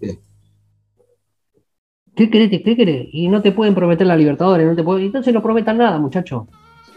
[2.15, 2.51] ¿Qué querés?
[2.63, 3.09] ¿Qué querés?
[3.13, 5.07] Y no te pueden prometer la Libertadores, no te pueden.
[5.07, 6.45] Entonces no prometan nada, muchachos.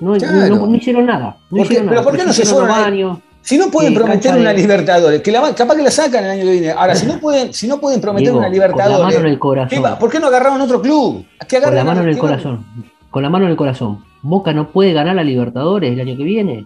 [0.02, 0.56] No, Claro.
[0.56, 1.38] no- no hicieron nada.
[1.50, 1.64] No ¿Por qué?
[1.76, 2.10] hicieron ¿Pero nada.
[2.12, 3.20] por qué no se fueron baños.
[3.42, 6.30] Si no pueden Sí, prometer de- una Libertadores, que la- capaz que la sacan el
[6.32, 6.72] año que viene.
[6.72, 9.18] Ahora, si no pueden, si no pueden prometer Diego, una con la mano en Libertadores,
[9.26, 10.00] el ¿qué corazón.
[10.00, 11.26] ¿por qué no agarraron otro club?
[11.64, 12.66] Con la mano en el corazón.
[13.10, 14.04] Con la mano en el corazón.
[14.22, 16.66] Boca no puede ganar la Libertadores el año que viene.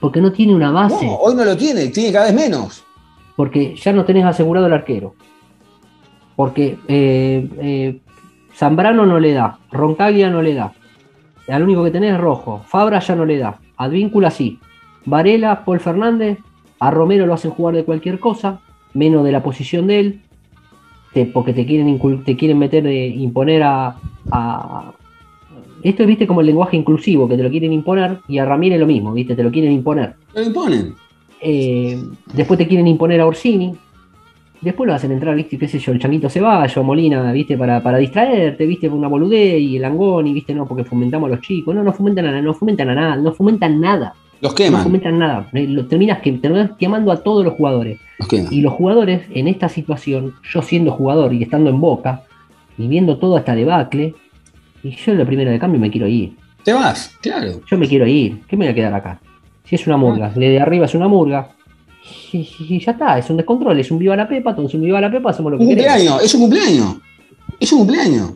[0.00, 1.06] Porque no tiene una base.
[1.06, 2.84] No, hoy no lo tiene, tiene cada vez menos.
[3.36, 5.14] Porque ya no tenés asegurado el arquero.
[6.36, 8.00] Porque eh, eh,
[8.54, 9.58] Zambrano no le da.
[9.70, 10.72] Roncaglia no le da.
[11.48, 12.62] Al único que tenés es Rojo.
[12.66, 13.58] Fabra ya no le da.
[13.76, 14.58] Advíncula sí.
[15.06, 16.38] Varela, Paul Fernández.
[16.80, 18.60] A Romero lo hacen jugar de cualquier cosa.
[18.94, 20.20] Menos de la posición de él.
[21.14, 23.96] te- porque te quieren, te quieren meter, de, imponer a,
[24.30, 24.92] a-
[25.82, 28.80] Esto es, viste, como el lenguaje inclusivo, que te lo quieren imponer, y a Ramírez
[28.80, 30.14] lo mismo, viste, te lo quieren imponer.
[30.34, 30.94] Lo imponen.
[31.40, 32.00] Eh,
[32.32, 33.74] después te quieren imponer a Orsini.
[34.62, 37.98] Después lo hacen entrar, viste, qué sé yo, el Changuito Ceballos, Molina, viste, para, para
[37.98, 41.74] distraerte, viste, una boludez, y el Angoni, viste, no, porque fomentamos a los chicos.
[41.74, 44.14] No, no fomentan a nada, no fomentan a nada, no fomentan nada.
[44.42, 44.82] Los No queman.
[44.82, 45.48] fomentan nada.
[45.52, 47.98] Lo- Terminas, que, terminas quemando a todos los jugadores.
[48.18, 48.52] Los.
[48.52, 52.24] Y los jugadores, en esta situación, yo siendo jugador y estando en boca,
[52.76, 54.14] y viendo toda esta debacle,
[54.82, 56.34] y yo en la primera de cambio me quiero ir.
[56.64, 57.60] Te vas, claro.
[57.70, 58.42] Yo me quiero ir.
[58.48, 59.20] ¿Qué me voy a quedar acá?
[59.64, 61.48] Si es una murga, le de arriba es una murga.
[62.32, 64.82] Y, y- y ya está, es un descontrol, es un viva la pepa, entonces un
[64.82, 65.92] viva la pepa hacemos lo que Un queremos.
[65.94, 66.96] cumpleaños, es un cumpleaños.
[67.60, 68.32] Es un cumpleaños.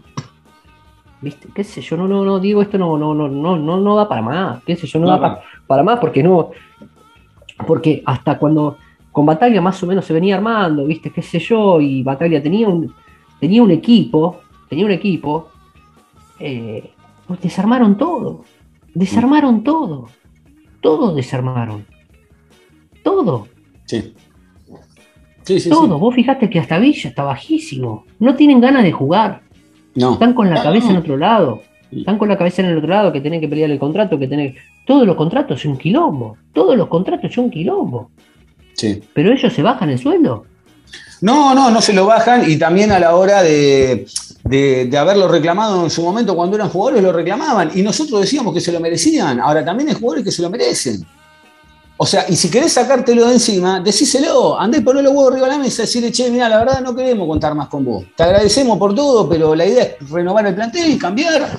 [1.27, 1.49] ¿Viste?
[1.53, 1.97] ¿Qué sé yo?
[1.97, 4.63] No, no, no, digo esto no, no, no, no, no, no da para más.
[4.65, 5.01] ¿Qué sé yo?
[5.01, 6.51] No, No, da pa- para más porque no.
[7.67, 8.77] Porque hasta cuando
[9.11, 11.11] con Bataglia más o menos se venía armando, ¿viste?
[11.11, 11.81] ¿Qué sé yo?
[11.81, 12.95] Y Bataglia tenía un,
[13.41, 15.49] tenía un equipo, tenía un equipo.
[16.39, 16.93] eh,
[17.27, 18.45] pues desarmaron todo.
[18.95, 20.09] Desarmaron todo.
[20.81, 21.85] Todo desarmaron.
[23.03, 23.49] Todo.
[23.87, 24.15] Sí.
[25.43, 25.95] Sí, sí, todo.
[25.95, 26.01] sí.
[26.01, 28.05] Vos fijaste que hasta Villa está bajísimo.
[28.21, 29.43] No tienen ganas de jugar.
[29.97, 30.13] No.
[30.13, 31.63] Están con la cabeza en otro lado.
[31.91, 34.29] Están con la cabeza en el otro lado que tienen que pelear el contrato, que
[34.29, 34.55] tienen.
[34.87, 36.37] Todos los contratos son un quilombo.
[36.53, 38.11] Todos los contratos son un quilombo.
[38.75, 39.03] Sí.
[39.15, 40.45] Pero ellos se bajan el sueldo.
[41.23, 44.07] No, no, no se lo bajan y también a la hora de,
[44.45, 48.53] de- de haberlo reclamado en su momento cuando eran jugadores lo reclamaban y nosotros decíamos
[48.53, 49.41] que se lo merecían.
[49.41, 51.05] Ahora también hay jugadores que se lo merecen.
[51.99, 55.47] O sea, y si querés sacártelo de encima, decíselo, andá y poné los huevos arriba
[55.47, 58.05] de la mesa y decirle, che, mira, la verdad no queremos contar más con vos.
[58.15, 61.59] Te agradecemos por todo, pero la idea es renovar el plantel y cambiar.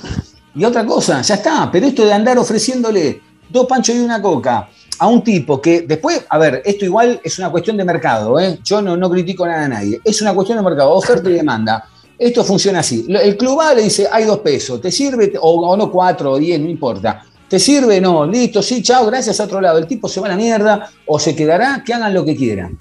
[0.54, 1.69] Y otra cosa, ya está.
[1.71, 4.69] Pero esto de andar ofreciéndole dos panchos y una coca
[5.00, 8.60] a un tipo que después, a ver, esto igual es una cuestión de mercado, ¿eh?
[8.63, 11.88] yo no, no critico nada a nadie, es una cuestión de mercado, oferta y demanda.
[12.17, 13.06] Esto funciona así.
[13.08, 15.34] El club va, le dice, hay dos pesos, ¿te sirve?
[15.39, 17.23] O, o no, cuatro o diez, no importa.
[17.49, 18.01] ¿Te sirve?
[18.01, 19.77] No, listo, sí, chao, gracias a otro lado.
[19.77, 22.77] El tipo se va a la mierda o se quedará, que hagan lo que quieran.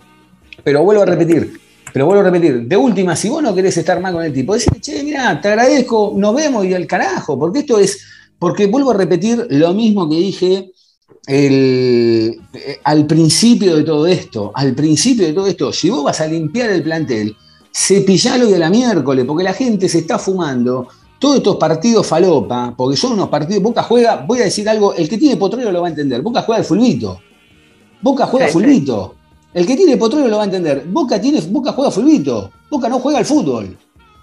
[0.65, 1.61] Pero vuelvo a repetir,
[1.93, 4.55] pero vuelvo a repetir, de última, si vos no querés estar mal con el tipo,
[4.55, 8.01] decirle, che, mira, te agradezco, nos vemos y al carajo, porque esto es,
[8.39, 10.73] porque vuelvo a repetir lo mismo que dije
[11.27, 16.21] el- eh, al principio de todo esto, al principio de todo esto, si vos vas
[16.21, 17.37] a limpiar el plantel,
[17.73, 22.97] cepillalo de la miércoles, porque la gente se está fumando todos estos partidos falopa, porque
[22.97, 25.89] son unos partidos, Boca juega, voy a decir algo, el que tiene potrero lo va
[25.89, 27.21] a entender, Boca juega al fulbito,
[28.03, 29.15] Boca juega Sí, fulbito,
[29.55, 32.99] el que tiene potrero lo va a entender, Boca, tiene, Boca juega fulbito, Boca no
[32.99, 33.77] juega al fútbol,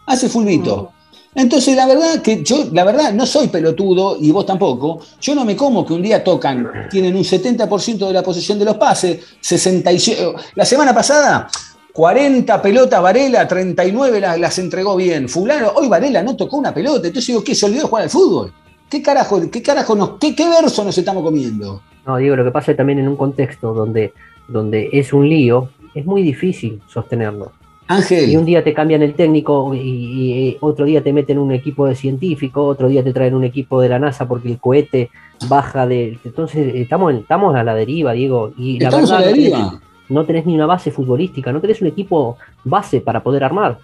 [0.06, 0.91] hace fulbito.
[1.36, 4.99] Entonces, la verdad que yo, la verdad, no soy pelotudo y vos tampoco.
[5.19, 8.65] Yo no me como que un día tocan, tienen un 70% de la posesión de
[8.65, 10.34] los pases, 67.
[10.53, 11.49] La semana pasada,
[11.93, 15.29] 40 pelotas Varela, 39 las, las entregó bien.
[15.29, 17.08] Fulano, hoy Varela no tocó una pelota.
[17.08, 17.53] Entonces digo, ¿qué?
[17.53, 18.51] ¿Se olvidó de jugar al fútbol?
[18.89, 21.82] ¿Qué carajo, qué carajo nos, qué, qué verso nos estamos comiendo?
[22.06, 24.13] No, digo, lo que pasa es también en un contexto donde,
[24.47, 27.51] donde es un lío, es muy difícil sostenerlo.
[27.89, 31.51] Y un Ángel, día te cambian el técnico y, y, otro día te meten un
[31.51, 35.10] equipo de científico, otro día te traen un equipo de la NASA porque el cohete
[35.47, 36.17] baja de...
[36.23, 38.51] Entonces estamos, estamos a la deriva, Diego.
[38.58, 39.82] Y la estamos a verdad la no tenés- deriva.
[40.13, 43.78] No tenés ni una base futbolística, no tenés un equipo base para poder armar.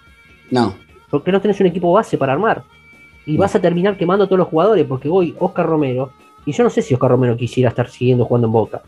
[0.50, 0.74] No.
[1.10, 2.62] porque no tenés un equipo base para armar.
[3.26, 6.12] Y vas a terminar quemando a todos los jugadores, porque hoy Oscar Romero,
[6.46, 8.82] y yo no sé si Oscar Romero quisiera estar siguiendo jugando en Boca,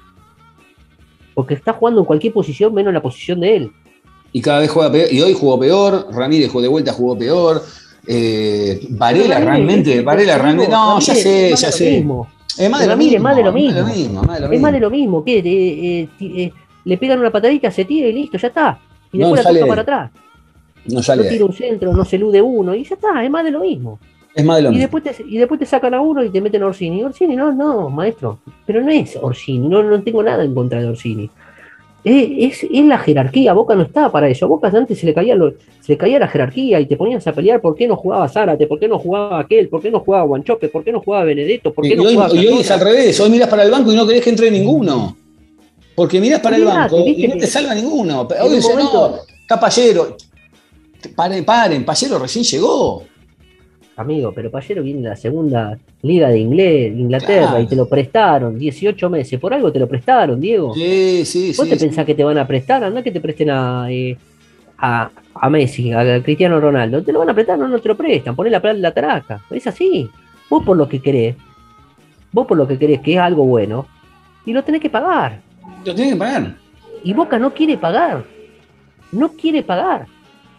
[1.34, 3.72] porque está jugando en cualquier posición menos en la posición de él.
[4.32, 5.12] Y cada vez juega peor.
[5.12, 6.06] Y hoy jugó peor.
[6.12, 7.62] Ramírez jugó de vuelta, jugó peor.
[8.06, 10.70] Eh, Varela realmente, es- Varela es- realmente.
[10.72, 12.04] No, ya sé, es ya sé.
[12.58, 13.20] Es más de lo mismo.
[13.22, 13.80] más de lo mismo.
[14.52, 16.52] Es más de lo mismo, que eh, eh,
[16.84, 18.78] le pegan una patadita, se tira y listo, ya está.
[19.12, 20.10] Y No después la toca para atrás.
[20.86, 21.28] No No sale ahí.
[21.28, 23.98] tira un centro, no se elude uno, y ya está, es más de lo mismo.
[24.34, 24.82] Es más de lo Y mismo.
[24.98, 27.02] después, te, y después te sacan a uno y te meten a Orsini.
[27.04, 28.38] Orsini, no, no, maestro.
[28.66, 31.28] Pero no es Orsini, no, no tengo nada en contra de Orsini.
[32.04, 34.48] Es, es, es la jerarquía, Boca no estaba para eso.
[34.48, 37.32] Boca antes se le, caía lo- se le caía la jerarquía y te ponías a
[37.32, 40.24] pelear por qué no jugaba Zárate, por qué no jugaba aquel, por qué no jugaba
[40.24, 42.70] Guanchope, por qué no jugaba Benedetto, por Y qué no hoy, jugaba y hoy es
[42.72, 43.20] al revés.
[43.20, 45.16] Hoy mirás para el banco y no querés que entre ninguno.
[45.94, 48.22] Porque mirás para el banco y no te salva ninguno.
[48.40, 50.16] Hoy dice, no, momento- está Pallero.
[51.16, 53.02] Paren, paren, Pallero recién llegó.
[53.96, 57.62] Amigo, pero Payero viene de la segunda liga de inglés, Inglaterra Claro.
[57.62, 59.38] y te lo prestaron 18 meses.
[59.38, 60.72] Por algo te lo prestaron, Diego.
[60.74, 61.70] Sí, sí, ¿Vos sí.
[61.70, 61.86] te sí.
[61.86, 62.82] pensás que te van a prestar?
[62.82, 64.16] Anda que te presten a, eh,
[64.78, 67.02] a, a Messi, a Cristiano Ronaldo.
[67.02, 68.34] Te lo van a prestar, no, no te lo prestan.
[68.34, 69.42] Poné la, la taraca.
[69.50, 70.08] Es así.
[70.48, 71.36] Vos por lo que querés,
[72.32, 73.86] vos por lo que querés que es algo bueno,
[74.46, 75.40] y lo tenés que pagar.
[75.84, 76.56] Lo tienen que pagar.
[77.04, 78.24] Y Boca no quiere pagar.
[79.10, 80.06] No quiere pagar.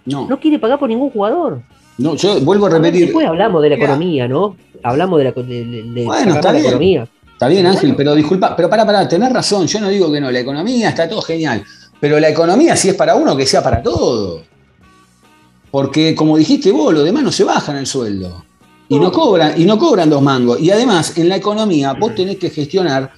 [0.06, 1.62] No, No quiere pagar por ningún jugador.
[1.98, 3.06] no, yo vuelvo a repetir.
[3.06, 4.56] Después hablamos de la economía, ¿no?
[4.84, 6.66] Hablamos de la, de, Bueno, está la bien.
[6.66, 7.08] economía.
[7.32, 10.30] Está bien, Ángel, pero disculpa, pero para, para, tenés razón, yo no digo que no,
[10.30, 11.64] la economía está todo genial,
[12.00, 14.44] pero la economía si es para uno, que sea para todo.
[15.72, 18.44] Porque como dijiste vos, los demás no se bajan el sueldo.
[18.90, 20.60] Y no cobran, y no cobran dos mangos.
[20.60, 23.12] Y además, en la economía, vos tenés que gestionar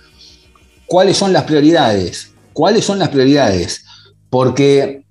[0.88, 2.34] cuáles son las prioridades.
[2.54, 3.84] ¿Cuáles son las prioridades?
[4.30, 5.06] Porque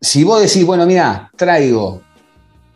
[0.00, 2.02] si vos decís, bueno, mira, traigo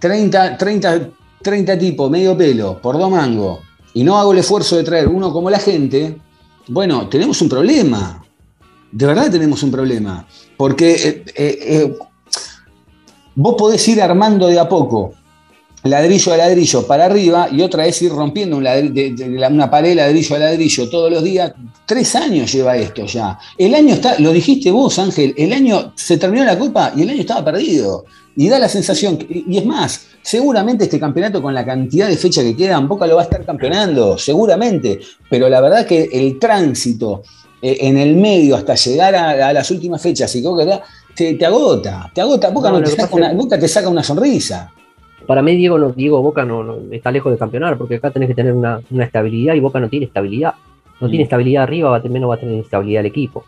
[0.00, 1.10] 30, 30,
[1.42, 3.60] 30 tipos, medio pelo, por dos mangos,
[3.94, 6.18] y no hago el esfuerzo de traer uno como la gente,
[6.68, 8.24] bueno, tenemos un problema.
[8.92, 10.26] De verdad tenemos un problema.
[10.56, 11.98] Porque eh, eh, eh,
[13.34, 15.14] vos podés ir armando de a poco,
[15.84, 20.36] ladrillo a ladrillo para arriba, y otra es ir rompiendo un de- una pared ladrillo
[20.36, 21.52] a ladrillo todos los días.
[21.86, 23.38] Tres años lleva esto ya.
[23.56, 27.10] El año está, lo dijiste vos, Ángel, el año se terminó la copa y el
[27.10, 28.04] año estaba perdido.
[28.36, 32.16] Y da la sensación, que- y es más, seguramente este campeonato con la cantidad de
[32.16, 36.38] fechas que quedan, Boca lo va a estar campeonando, seguramente, pero la verdad que el
[36.38, 37.22] tránsito
[37.62, 40.80] eh, en el medio hasta llegar a, a las últimas fechas y que
[41.14, 44.02] te, te agota, te agota, Boca, No, no te saca una, Boca te saca una
[44.02, 44.72] sonrisa.
[45.30, 48.28] Para mí, Diego, no, Diego Boca no, no- está lejos de campeonar, porque acá tenés
[48.28, 50.54] que tener una, una estabilidad y Boca no tiene estabilidad.
[51.00, 51.10] No Mm.
[51.10, 53.44] tiene estabilidad arriba, va a tener- menos va a tener estabilidad el equipo.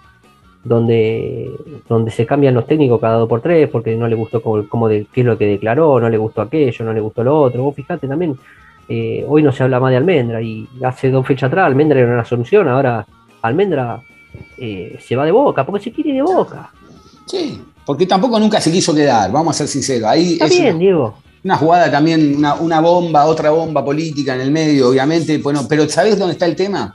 [0.64, 1.50] donde,
[1.88, 4.88] donde se cambian los técnicos cada dos por tres porque no le gustó como, como
[4.88, 7.64] de, qué es lo que declaró, no le gustó aquello, no le gustó lo otro.
[7.64, 8.36] Vos fijate también,
[8.88, 12.12] eh, hoy no se habla más de Almendra y hace dos fechas atrás Almendra era
[12.12, 13.04] una solución, ahora
[13.42, 14.00] Almendra
[14.56, 16.70] eh, se va de boca, porque se quiere de boca.
[17.26, 20.08] Sí, porque tampoco nunca se quiso quedar, vamos a ser sinceros.
[20.08, 21.14] Ahí Está es bien, una, Diego.
[21.44, 25.38] Una jugada también, una, una bomba, otra bomba política en el medio, obviamente.
[25.38, 26.94] Bueno, pero ¿sabés dónde está el tema?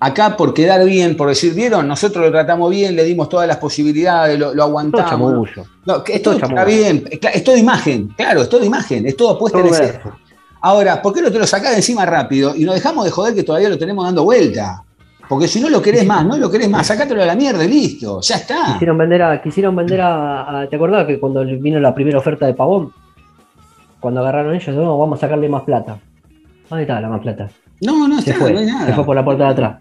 [0.00, 3.56] Acá por quedar bien, por decir, vieron, nosotros lo tratamos bien, le dimos todas las
[3.56, 5.08] posibilidades, lo, lo Todo aguantamos.
[5.10, 5.64] chamullo.
[5.86, 9.16] No, que es Todo todo está bien, es todo imagen, claro, es todo imagen, es
[9.16, 9.92] todo puesta en Todo escena.
[9.92, 10.12] verso.
[10.60, 13.34] Ahora, ¿por qué no te lo sacás de encima rápido y nos dejamos de joder
[13.34, 14.84] que todavía lo tenemos dando vuelta?
[15.28, 17.68] Porque si no lo querés más, no lo querés más, sacátelo a la mierda y
[17.68, 18.72] listo, ya está.
[18.74, 22.46] Quisieron vender a, quisieron vender a, a- ¿te acordás que cuando vino la primera oferta
[22.46, 22.92] de Pavón?
[24.00, 25.98] Cuando agarraron ellos, no, vamos a sacarle más plata.
[26.68, 27.48] ¿Dónde está la más plata?
[27.80, 28.86] No, no Se está, fue, no hay nada.
[28.86, 29.78] se fue por la puerta de atrás.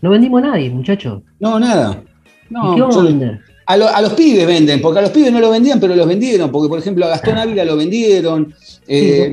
[0.00, 1.22] No vendimos a nadie, muchachos.
[1.40, 2.02] No, nada.
[2.50, 3.40] No, ¿Y qué vamos yo- a vender?
[3.66, 6.06] a, lo- a los pibes venden, porque a los pibes no lo vendían, pero los
[6.06, 8.52] vendieron, porque por ejemplo a Gastón Ávila lo vendieron.
[8.58, 9.30] Sí, eh.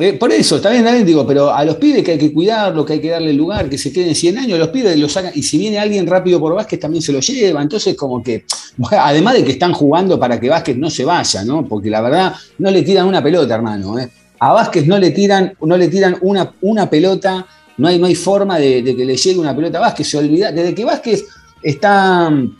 [0.00, 2.32] Eh, por eso, está bien, está bien, digo, pero a los pibes que hay que
[2.32, 5.32] cuidarlo, que hay que darle lugar, que se queden 100 años, los pibes lo sacan,
[5.34, 8.44] y si viene alguien rápido por Vázquez también se lo lleva, entonces como que,
[8.90, 11.66] además de que están jugando para que Vázquez no se vaya, ¿no?
[11.68, 14.10] Porque la verdad no le tiran una pelota, hermano, ¿eh?
[14.38, 18.14] A Vázquez no le tiran, no le tiran una, una pelota, no hay, no hay
[18.14, 21.26] forma de, que le llegue una pelota a Vázquez, se olvida, desde que Vázquez
[21.62, 22.56] está mm,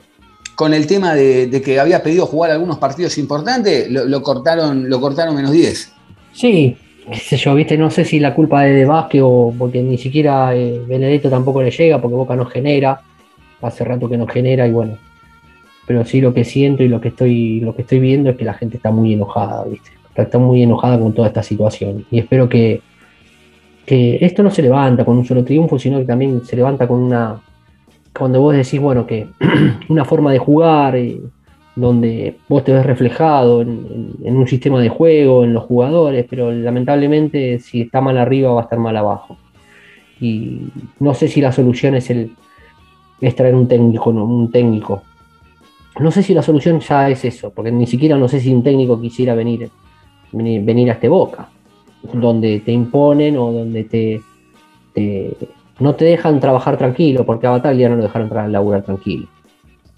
[0.55, 5.01] con el tema de, que había pedido jugar algunos partidos importantes, lo, lo cortaron, lo
[5.01, 5.93] cortaron menos 10.
[6.35, 6.77] Sí,
[7.13, 10.55] sé yo, viste, no sé si la culpa es de Vázquez o porque ni siquiera
[10.55, 13.01] eh, Benedetto tampoco le llega, porque Boca no genera,
[13.63, 14.97] hace rato que no genera y bueno.
[15.87, 18.45] Pero sí lo que siento y lo que estoy, lo que estoy viendo es que
[18.45, 19.91] la gente está muy enojada, viste.
[20.09, 22.05] Está, está muy enojada con toda esta situación.
[22.11, 22.81] Y espero que,
[23.87, 27.01] que esto no se levanta con un solo triunfo, sino que también se levanta con
[27.01, 27.41] una.
[28.17, 29.27] Cuando vos decís, bueno, que
[29.89, 30.97] una forma de jugar.
[30.97, 31.21] eh,
[31.77, 37.59] donde vos te ves reflejado en, un sistema de juego, en los jugadores, pero lamentablemente
[37.59, 39.39] si está mal arriba va a estar mal abajo.
[40.21, 40.63] Y
[40.99, 42.33] no sé si la solución es el
[43.21, 45.03] es traer un técnico, no, un técnico.
[45.99, 48.63] No sé si la solución ya es eso, porque ni siquiera no sé si un
[48.63, 49.69] técnico quisiera venir,
[50.33, 51.49] venir, venir a este Boca,
[52.13, 54.23] donde te imponen o donde te,
[54.95, 55.37] te-
[55.81, 59.27] no te dejan trabajar tranquilo, porque a Bataglia no lo dejaron tra- laburar tranquilo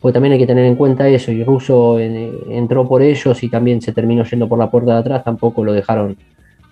[0.03, 3.49] porque también hay que tener en cuenta eso, y Russo eh, entró por ellos y
[3.49, 6.17] también se terminó yendo por la puerta de atrás, tampoco lo dejaron,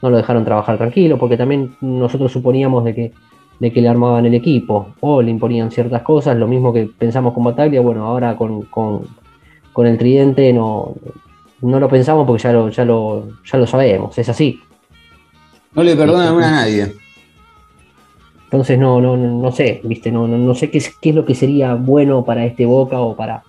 [0.03, 3.13] no lo dejaron trabajar tranquilo, porque también nosotros suponíamos de que,
[3.61, 7.33] de que le armaban el equipo, o le imponían ciertas cosas, lo mismo que pensamos
[7.33, 9.03] con Bataglia, bueno, ahora con, con,
[9.73, 10.97] con el tridente no,
[11.61, 14.59] no lo pensamos porque ya lo, ya lo, ya lo sabemos, es así.
[15.73, 17.00] No le perdonan una a nadie.
[18.51, 21.37] Entonces no, no, no, sé, viste, no, no, no sé qué qué es lo que
[21.37, 23.45] sería bueno para este Boca o para.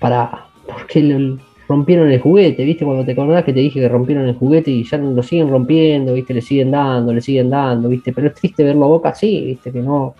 [0.00, 0.46] para.
[0.66, 4.70] porque rompieron el juguete, viste, cuando te acordás que te dije que rompieron el juguete
[4.70, 8.34] y ya lo siguen rompiendo, viste, le siguen dando, le siguen dando, viste, pero es
[8.34, 10.14] triste verlo a Boca así, viste, que no,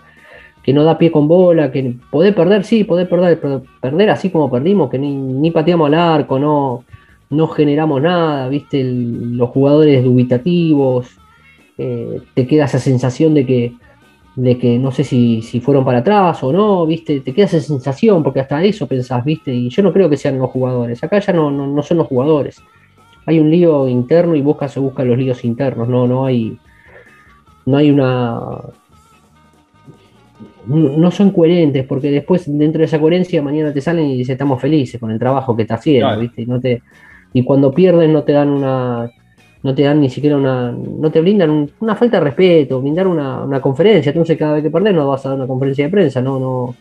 [0.63, 4.31] que no da pie con bola, que poder perder, sí, poder perder, pero perder así
[4.31, 6.83] como perdimos, que ni, ni pateamos al arco, no,
[7.29, 11.15] no generamos nada, viste, el- los jugadores dubitativos,
[11.77, 13.73] eh, te queda esa sensación de que,
[14.35, 17.59] de que no sé si, si fueron para atrás o no, viste, te queda esa
[17.59, 21.19] sensación, porque hasta eso pensás, viste, y yo no creo que sean los jugadores, acá
[21.19, 22.61] ya no, no, no son los jugadores.
[23.25, 26.57] Hay un lío interno y Boca se busca los líos internos, no, no hay,
[27.65, 28.39] no hay una
[30.67, 34.59] no son coherentes, porque después dentro de esa coherencia mañana te salen y dicen estamos
[34.59, 36.21] felices con el trabajo que está haciendo, Claro.
[36.21, 36.41] ¿viste?
[36.41, 36.81] Y, no te,
[37.33, 39.11] y cuando pierden no te dan una,
[39.65, 43.07] no te dan ni siquiera una, no te brindan un- una falta de respeto, brindar
[43.07, 45.91] una, una conferencia, entonces cada vez que perdés no vas a dar una conferencia de
[45.91, 46.75] prensa, no, no,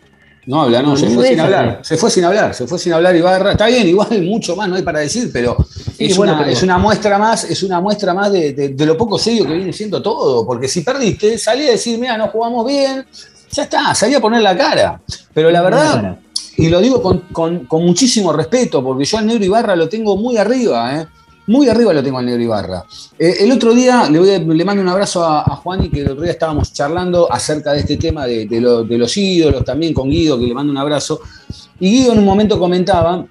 [0.47, 2.79] No habla, no, No, se no fue sin hablar, se fue sin hablar, se fue
[2.79, 3.53] sin hablar Ibarra.
[3.53, 5.57] Está bien, igual mucho más no hay para decir, pero,
[5.99, 8.87] es, bueno, una, pero- es una muestra más, es una muestra más de, de- de
[8.87, 10.45] lo poco serio que viene siendo todo.
[10.45, 13.07] Porque si perdiste, salí a decir, mira, no jugamos bien,
[13.53, 15.01] ya está, salí a poner la cara.
[15.33, 16.19] Pero la verdad,
[16.59, 20.15] y lo digo con, con- con muchísimo respeto, porque yo al Negro Ibarra lo tengo
[20.19, 21.07] muy arriba, ¿eh?
[21.47, 22.85] Muy arriba lo tengo al Negro Ibarra.
[23.19, 26.01] Eh, el otro día le, voy a- le mando un abrazo a, Juan y que
[26.01, 29.65] el otro día estábamos charlando acerca de este tema de, de lo- de los ídolos,
[29.65, 31.21] también con Guido, que le mando un abrazo.
[31.81, 33.27] Y Guido en un momento comentaba,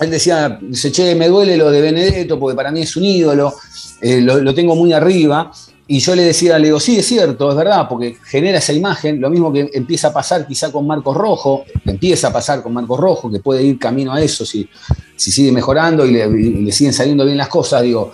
[0.00, 3.54] él decía, dice, che, me duele lo de Benedetto, porque para mí es un ídolo,
[4.00, 5.50] eh, lo tengo muy arriba.
[5.86, 9.20] Y yo le decía, le digo, sí, es cierto, es verdad, porque genera esa imagen,
[9.20, 12.98] lo mismo que empieza a pasar quizá con Marcos Rojo, empieza a pasar con Marcos
[12.98, 14.66] Rojo, que puede ir camino a eso si,
[15.14, 18.12] si sigue mejorando y le, siguen saliendo bien las cosas, digo.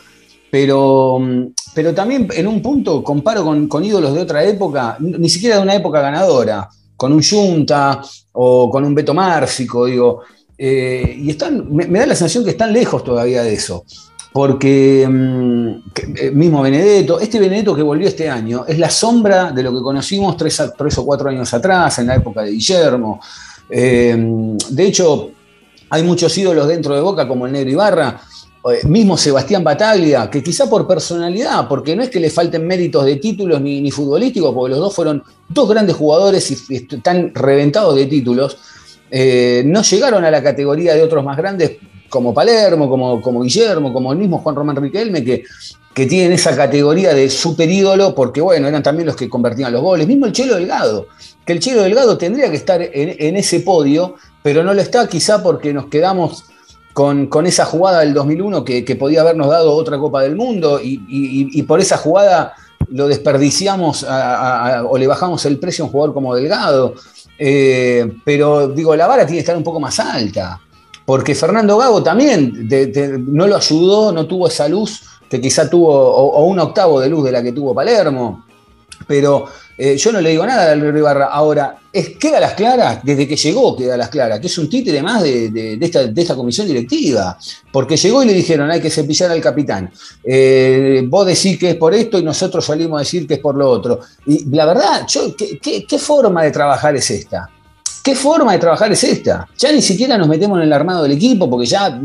[0.50, 1.42] Pero, mm,
[1.72, 5.74] pero también en un punto comparo con, ídolos de otra época, ni siquiera de una
[5.74, 6.68] época ganadora.
[6.96, 8.02] con un Junta
[8.32, 10.22] o con un Beto Márfico, digo.
[10.58, 13.84] eh, y están, me da la sensación que están lejos todavía de eso.
[14.32, 15.68] Porque mm,
[16.16, 19.80] eh, mismo Benedetto, este Benedetto que volvió este año, es la sombra de lo que
[19.82, 20.60] conocimos tres,
[20.98, 23.20] o cuatro años atrás, en la época de Guillermo.
[23.68, 24.16] Eh,
[24.70, 25.30] de hecho,
[25.90, 28.20] hay muchos ídolos dentro de Boca, como el Negro Ibarra,
[28.72, 33.04] eh, mismo Sebastián Bataglia, que quizá por personalidad, porque no es que le falten méritos
[33.06, 37.32] de títulos ni, ni futbolísticos, porque los dos fueron dos grandes jugadores y est- están
[37.34, 38.58] reventados de títulos,
[39.64, 41.72] no llegaron a la categoría de otros más grandes
[42.10, 45.44] como Palermo, como, como Guillermo, como el mismo Juan Román Riquelme, que,
[45.94, 49.80] que tienen esa categoría de super ídolo, porque bueno, eran también los que convertían los
[49.82, 51.06] goles, mismo el Chelo Delgado,
[51.46, 55.06] que el Chelo Delgado tendría que estar en, en ese podio, pero no lo está
[55.08, 56.44] quizá porque nos quedamos
[56.92, 60.80] con, con esa jugada del 2001 que, que podía habernos dado otra Copa del Mundo
[60.82, 62.54] y, y- por esa jugada
[62.88, 64.04] lo desperdiciamos
[64.88, 66.94] o le bajamos el precio a un jugador como Delgado.
[67.38, 70.60] Eh, pero digo, la vara tiene que estar un poco más alta,
[71.10, 72.68] porque Fernando Gago también
[73.26, 77.24] no lo ayudó, no tuvo esa luz que quizá tuvo, o, un octavo de luz
[77.24, 78.44] de la que tuvo Palermo.
[79.08, 79.46] Pero
[79.76, 81.24] eh, yo no le digo nada al Ibarra.
[81.26, 85.02] Ahora, es, queda las claras, desde que llegó queda las claras, que es un títere
[85.02, 87.36] más de, esta, comisión directiva.
[87.72, 89.90] Porque llegó y le dijeron, hay que cepillar al capitán.
[90.22, 93.56] Eh, vos decís que es por esto y nosotros salimos a decir que es por
[93.56, 93.98] lo otro.
[94.26, 97.50] Y la verdad, yo, ¿qué, qué- qué forma de trabajar es esta?
[98.02, 99.46] ¿Qué forma de trabajar es esta?
[99.58, 102.00] Ya ni siquiera nos metemos en el armado del equipo, porque ya,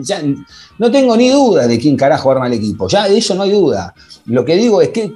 [0.78, 2.88] no tengo ni duda de quién carajo arma el equipo.
[2.90, 3.94] Ya de eso no hay duda.
[4.26, 5.14] Lo que digo es que.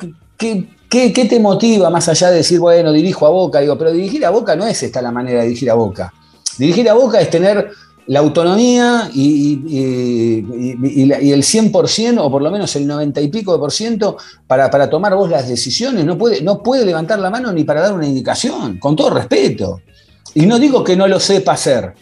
[0.89, 3.59] ¿Qué, te motiva más allá de decir, bueno, dirijo a Boca?
[3.59, 6.11] Digo, pero dirigir a Boca no es esta la manera de dirigir a Boca.
[6.57, 7.69] Dirigir a Boca es tener
[8.07, 9.53] la autonomía y
[11.32, 14.17] el 100% o por lo menos el 90 y pico de por ciento
[14.47, 16.05] para, para tomar vos las decisiones.
[16.05, 19.82] No puede, no puede levantar la mano ni para dar una indicación, con todo respeto.
[20.34, 21.93] Y no digo que no lo sepa hacer,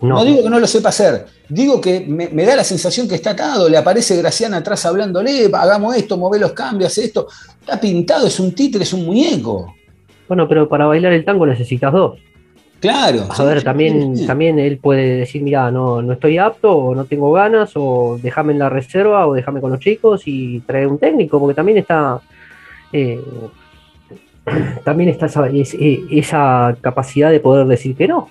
[0.00, 3.06] no, No, digo que no lo sepa hacer, digo que me, me da la sensación
[3.06, 7.28] que está atado, le aparece Graciana atrás hablándole, hagamos esto, move los cambios, esto.
[7.60, 9.74] Está pintado, es un títere, es un muñeco.
[10.26, 12.18] bueno, pero para bailar el tango necesitas dos.
[12.80, 13.28] Claro.
[13.28, 17.30] A ver, también, también él puede decir, mira, no, no estoy apto, o no tengo
[17.32, 21.38] ganas, o déjame en la reserva, o déjame con los chicos y trae un técnico,
[21.38, 22.22] porque también está
[22.90, 23.20] eh,
[24.84, 28.28] también está esa, es- eh, esa capacidad de poder decir que no.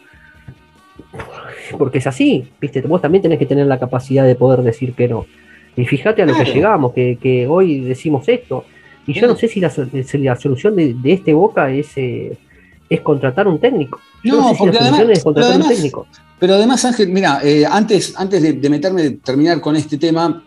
[1.77, 5.07] Porque es así, viste, vos también tenés que tener la capacidad de poder decir que
[5.07, 5.25] no.
[5.75, 8.65] Y fíjate a lo que llegamos, que, que hoy decimos esto.
[9.05, 11.87] Y yo no sé si la, sol- si la solución de, de este Boca es,
[11.95, 12.37] eh,
[12.89, 13.99] es contratar un técnico.
[14.23, 16.07] Yo No, sé si porque la solución además- es contratar pero un además- técnico.
[16.39, 20.41] Pero además, Ángel, mira, eh, antes, antes de, de meterme, de terminar con este tema,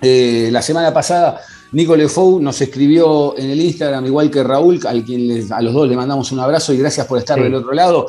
[0.00, 1.40] eh, la semana pasada
[1.72, 5.74] Nico Lefou nos escribió en el Instagram, igual que Raúl, al quien les- a los
[5.74, 7.44] dos le mandamos un abrazo y gracias por estar Sí.
[7.44, 8.06] del otro lado.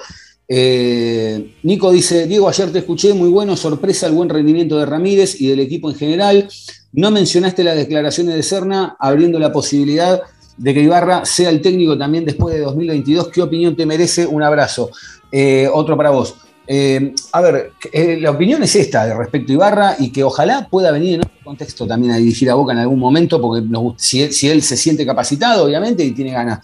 [0.47, 5.41] Eh, Nico dice, Diego, ayer te escuché, muy bueno, sorpresa el buen rendimiento de Ramírez
[5.41, 6.47] y del equipo en general.
[6.93, 10.22] No mencionaste las declaraciones de Serna abriendo la posibilidad
[10.55, 13.28] de que Ibarra sea el técnico también después de 2022.
[13.28, 14.26] ¿Qué opinión te merece?
[14.26, 14.89] Un abrazo.
[15.32, 16.36] Eh, otro para vos.
[16.66, 17.72] Eh, a ver,
[18.20, 21.32] la opinión es esta de respecto a Ibarra y que ojalá pueda venir en otro
[21.48, 23.66] contexto también a dirigir a Boca en algún momento, porque
[23.98, 26.60] si, él, si él se siente capacitado, obviamente, y tiene ganas.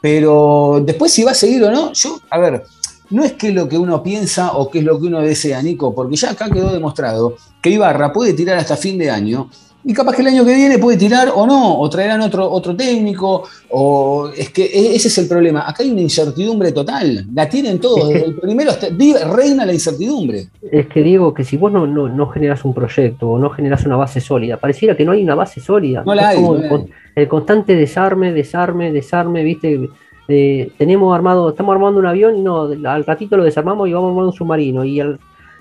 [0.00, 2.64] Pero después si va a seguir o no, yo, a ver,
[3.10, 5.94] no es que lo que uno piensa o que es lo que uno desea, Nico,
[5.94, 9.48] porque ya acá quedó demostrado que Ibarra puede tirar hasta fin de año
[9.84, 12.74] y capaz que el año que viene puede tirar o no, o traerán otro, otro
[12.74, 15.68] técnico, o es que e- ese es el problema.
[15.68, 18.88] Acá hay una incertidumbre total, la tienen todos, desde el primero hasta,
[19.34, 20.48] reina la incertidumbre.
[20.72, 23.84] Es que digo que si vos no, no, no generás un proyecto o no generás
[23.84, 26.02] una base sólida, pareciera que no hay una base sólida.
[26.06, 29.88] No la hay, como no el, constante desarme, desarme, desarme, viste.
[30.26, 34.08] Eh, tenemos armado, estamos armando un avión y no, al ratito lo desarmamos y vamos
[34.08, 34.82] armando un submarino.
[34.84, 35.18] Y, al-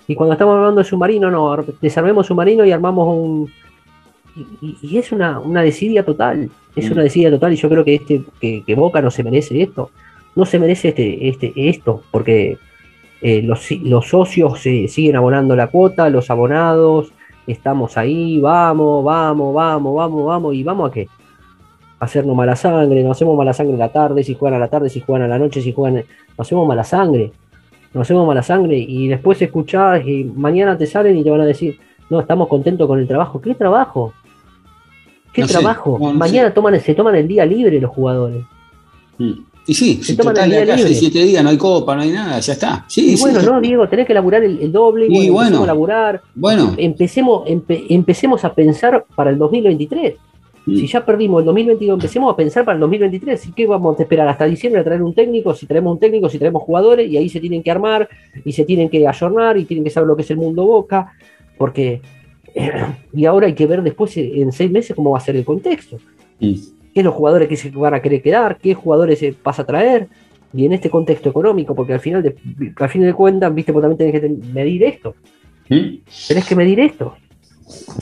[0.08, 3.52] y cuando estamos armando el submarino, no, ar- desarmemos submarino y armamos un.
[4.62, 6.50] Y, y- es una, una desidia total.
[6.76, 6.94] Es Mm.
[6.94, 7.54] una desidia total.
[7.54, 9.92] Y yo creo que este, que, que Boca no se merece esto.
[10.36, 12.58] No se merece este, este, esto, porque
[13.22, 17.14] eh, los, los socios eh, siguen abonando la cuota, los abonados,
[17.46, 21.08] estamos ahí, vamos, vamos, vamos, vamos, vamos, y vamos a qué?
[22.00, 24.68] A hacernos mala sangre, nos hacemos mala sangre en la tarde, si juegan a la
[24.70, 27.32] tarde, si juegan a la noche, si juegan, nos hacemos mala sangre,
[27.94, 31.46] nos hacemos mala sangre, y después escuchás y mañana te salen y te van a
[31.46, 31.78] decir,
[32.10, 33.40] no, estamos contentos con el trabajo.
[33.40, 34.14] ¿Qué trabajo?
[35.34, 35.98] ¿Qué No sé, trabajo?
[36.00, 36.54] no, no mañana sé.
[36.54, 38.44] toman, se toman el día libre los jugadores.
[39.18, 39.32] Mm.
[39.66, 40.94] Y sí, Se si toman total el día acá libre.
[40.94, 42.86] siete días, no hay copa, no hay nada, ya está.
[42.88, 43.46] Sí, Y bueno, sí.
[43.46, 47.48] no, Diego, tenés que laburar el, el doble, y bueno, empecemos a laburar, Bueno, empecemos,
[47.48, 50.16] empe- empecemos a pensar para el 2023.
[50.66, 53.48] Si ya perdimos el 2022, empecemos a pensar para el 2023.
[53.48, 55.54] ¿Y qué vamos a esperar hasta diciembre a traer un técnico?
[55.54, 58.08] Si traemos un técnico, si traemos jugadores, y ahí se tienen que armar,
[58.46, 61.12] y se tienen que ayornar, y tienen que saber lo que es el mundo boca,
[61.58, 62.02] porque.
[63.14, 65.98] Y ahora hay que ver después en seis meses cómo va a ser el contexto.
[66.40, 66.54] Mm.
[66.94, 68.60] ¿Qué los jugadores que se van a querer quedar?
[68.62, 70.08] ¿Qué jugadores se vas a traer?
[70.54, 72.36] Y en este contexto económico, porque al final de,
[72.76, 75.16] al fin de cuentas, viste, vos también tenés que medir esto.
[75.68, 77.16] Tenés que medir esto.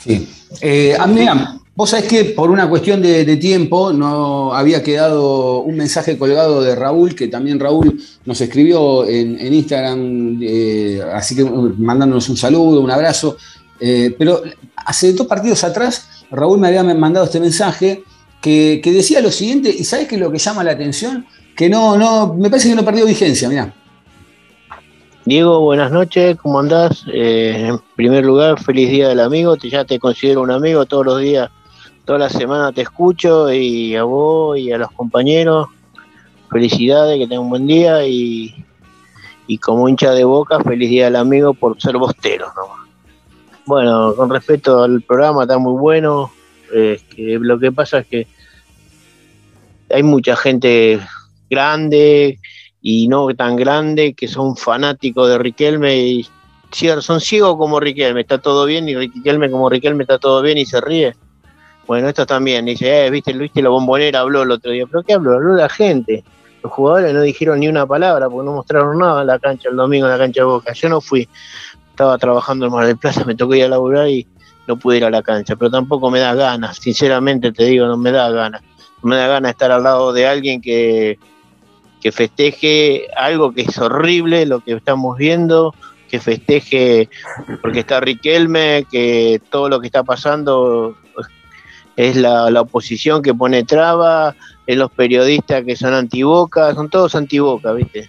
[0.02, 0.28] Sí.
[0.60, 5.76] Eh, mira, vos sabés que por una cuestión de, de tiempo no había quedado un
[5.76, 11.44] mensaje colgado de Raúl, que también Raúl nos escribió en, en Instagram, eh, así que
[11.44, 13.38] uh, mandándonos un saludo, un abrazo.
[13.84, 14.40] Eh, pero
[14.76, 18.04] hace dos partidos atrás, Raúl me había mandado este mensaje
[18.40, 21.26] que, decía lo siguiente, y ¿sabés qué es lo que llama la atención?
[21.56, 23.74] Que no, no, me parece que no perdió vigencia, mirá.
[25.24, 27.04] Diego, buenas noches, ¿cómo andás?
[27.12, 31.04] Eh, en primer lugar, feliz día del amigo, te, ya te considero un amigo, todos
[31.04, 31.50] los días,
[32.04, 35.66] toda la semana te escucho y a vos y a los compañeros,
[36.52, 38.64] felicidades, que tengan un buen día y,
[39.48, 42.91] y como hincha de boca, feliz día del amigo por ser bosteros nomás.
[43.66, 46.32] Bueno, con respecto al programa, está muy bueno,
[46.74, 48.26] eh, lo que pasa es que
[49.90, 51.00] hay mucha gente
[51.48, 52.38] grande,
[52.82, 56.28] y no tan grande, que son fanáticos de Riquelme y
[57.00, 60.66] son ciegos como Riquelme, está todo bien, y Riquelme como Riquelme está todo bien y
[60.66, 61.14] se ríe.
[61.86, 65.14] Bueno, esto también, dice, eh, viste, viste, la bombonera habló el otro día, pero ¿qué
[65.14, 65.34] habló?
[65.34, 66.24] Habló la gente.
[66.62, 69.76] Los jugadores no dijeron ni una palabra porque no mostraron nada en la cancha el
[69.76, 70.72] domingo en la cancha de Boca.
[70.72, 71.28] Yo no fui,
[72.02, 74.26] estaba trabajando en Mar del Plata, me tocó ir a laburar y
[74.66, 77.96] no pude ir a la cancha, pero tampoco me da ganas, sinceramente te digo, no
[77.96, 78.62] me da ganas.
[79.02, 81.18] No me da ganas estar al lado de alguien que,
[82.00, 85.74] que festeje algo que es horrible, lo que estamos viendo,
[86.08, 87.08] que festeje
[87.60, 90.96] porque está Riquelme, que todo lo que está pasando
[91.96, 94.34] es la, la oposición que pone traba,
[94.66, 98.08] es los periodistas que son antiboca, son todos antiboca, ¿viste?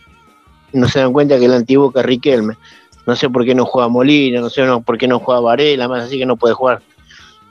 [0.74, 2.58] No se dan cuenta que el antiboca es Riquelme.
[3.06, 6.06] No sé por qué no juega Molina, no sé por qué no juega Varela, más
[6.06, 6.82] así que no puede jugar.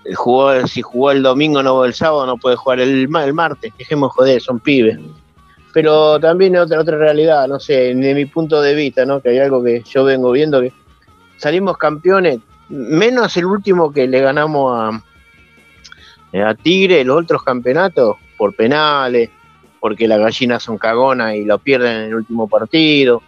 [0.05, 3.72] El jugador, si jugó el domingo, no el sábado, no puede jugar el, el martes.
[3.78, 4.98] Dejemos joder, son pibes
[5.72, 9.20] pero también otra otra realidad, no sé, de mi punto de vista, ¿no?
[9.20, 10.72] Que hay algo que yo vengo viendo que
[11.38, 15.03] salimos campeones, menos el último que le ganamos
[16.34, 19.30] a, a Tigre, los otros campeonatos, por penales,
[19.80, 23.22] porque las gallinas son cagonas y lo pierden en el último partido.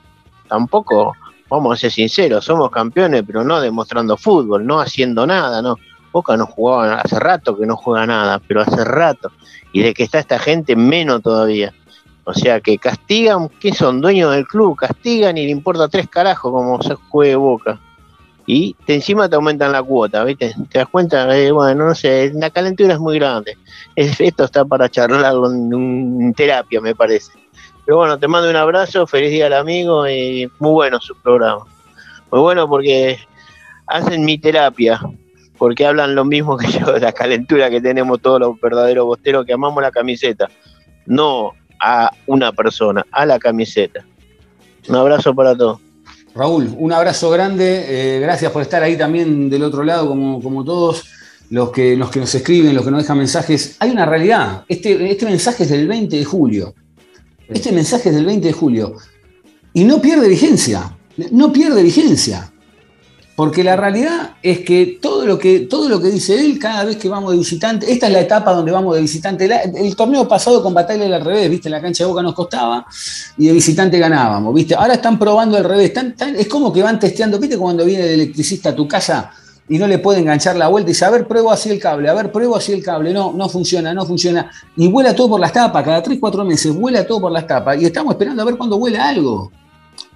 [0.47, 1.17] Tampoco,
[1.55, 5.77] vamos a ser sinceros, somos campeones, pero no demostrando fútbol, no haciendo nada, ¿no?
[6.13, 9.33] Boca no jugaba hace rato que no juega nada, pero hace rato.
[9.73, 11.73] Y de que está esta gente, menos todavía.
[12.25, 16.53] O sea que castigan, que son dueños del club, castigan y le importa tres carajos
[16.53, 17.81] como se juegue boca.
[18.47, 20.55] Y te, encima te aumentan la cuota, ¿viste?
[20.71, 21.37] ¿Te das cuenta?
[21.37, 23.57] Eh, bueno, no sé, la calentura es muy grande.
[23.97, 25.73] Es, esto está para charlarlo en,
[26.21, 27.33] en, terapia, me parece.
[27.85, 31.65] Pero bueno, te mando un abrazo, feliz día al amigo y muy bueno su programa.
[32.31, 33.19] Muy bueno porque
[33.87, 35.01] hacen mi terapia,
[35.59, 39.45] porque hablan lo mismo que yo, de la calentura que tenemos todos los verdaderos bosteros
[39.45, 40.49] que amamos la camiseta.
[41.07, 44.05] No a una persona, a la camiseta.
[44.89, 45.81] Un abrazo para todos.
[46.35, 48.17] Raúl, un abrazo grande.
[48.17, 51.05] Eh, gracias por estar ahí también del otro lado, como, como todos
[51.51, 53.77] los que, los que nos escriben, los que nos dejan mensajes.
[53.79, 54.65] Hay una realidad.
[54.69, 56.75] Este, este mensaje es del 20 de julio.
[57.49, 58.95] Este mensaje es del 20 de julio.
[59.73, 60.97] Y no pierde vigencia.
[61.31, 62.51] No pierde vigencia.
[63.37, 66.97] Porque la realidad es que todo lo que, todo lo que dice él, cada vez
[66.97, 69.51] que vamos de visitante, esta es la etapa donde vamos de visitante.
[69.75, 71.69] el torneo pasado con Batalla al revés, ¿viste?
[71.69, 72.87] En la cancha de Boca nos costaba
[73.37, 74.77] y de visitante ganábamos, ¿viste?
[74.77, 75.93] Ahora están probando al revés.
[76.39, 77.59] es como que van testeando, ¿viste?
[77.59, 79.33] Cuando viene el electricista a tu casa
[79.69, 82.09] y no le puede enganchar la vuelta y dice, a ver, pruebo así el cable,
[82.09, 83.13] a ver, pruebo así el cable.
[83.13, 84.51] No, no funciona, no funciona.
[84.77, 87.81] Y vuela todo por las tapas, cada 3, 4 meses vuela todo por las tapas.
[87.81, 89.51] Y estamos esperando a ver cuándo vuela algo.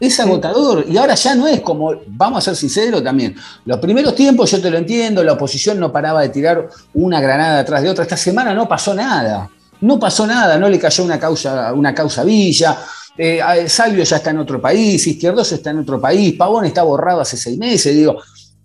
[0.01, 3.35] Es agotador y ahora ya no es como, vamos a ser sinceros también,
[3.65, 7.61] los primeros tiempos yo te lo entiendo, la oposición no paraba de tirar una granada
[7.61, 11.19] atrás de otra, esta semana no pasó nada, no pasó nada, no le cayó una
[11.19, 12.79] causa, una causa Villa,
[13.17, 17.21] eh, Salvio ya está en otro país, Izquierdoso está en otro país, Pavón está borrado
[17.21, 18.19] hace seis meses, digo,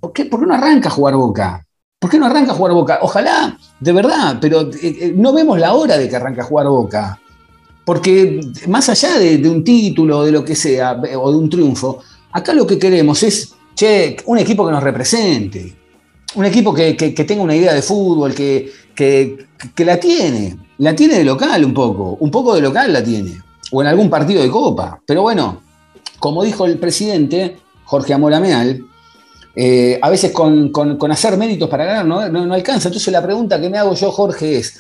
[0.04, 1.66] ¿por qué, ¿por qué no arranca a jugar Boca?
[1.98, 3.00] ¿Por qué no arranca a jugar Boca?
[3.04, 6.68] Ojalá, de verdad, pero eh, eh, no vemos la hora de que arranque a jugar
[6.68, 7.22] Boca.
[7.86, 12.00] Porque más allá de, un título de lo que sea, o de un triunfo,
[12.34, 15.74] acá lo que queremos es, che, un equipo que nos represente,
[16.36, 16.94] un equipo que
[17.26, 22.18] tenga una idea de fútbol, que, que, la tiene, la tiene de local un poco,
[22.20, 23.38] un poco de local la tiene,
[23.72, 25.02] o en algún partido de copa.
[25.06, 25.62] Pero bueno,
[26.20, 28.84] como dijo el presidente Jorge Amorameal,
[29.56, 32.88] eh, a veces con, con- con hacer méritos para ganar no, no- no alcanza.
[32.90, 34.80] Entonces la pregunta que me hago yo, Jorge, es,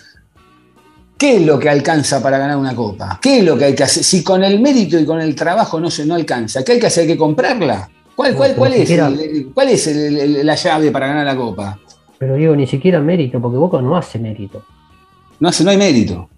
[1.17, 3.19] ¿qué es lo que alcanza para ganar una copa?
[3.21, 4.03] ¿Qué es lo que hay que hacer?
[4.03, 6.87] Si con el mérito y con el trabajo no, se, no alcanza, ¿qué hay que
[6.87, 7.03] hacer?
[7.03, 7.89] ¿Hay que comprarla?
[8.15, 11.35] ¿Cuál, No, cuál, cuál es, el- cuál es el- el- la llave para ganar la
[11.35, 11.79] copa?
[12.17, 14.63] Pero digo, ni siquiera mérito, porque Boca no hace mérito.
[15.39, 16.29] No, hace, no hay mérito.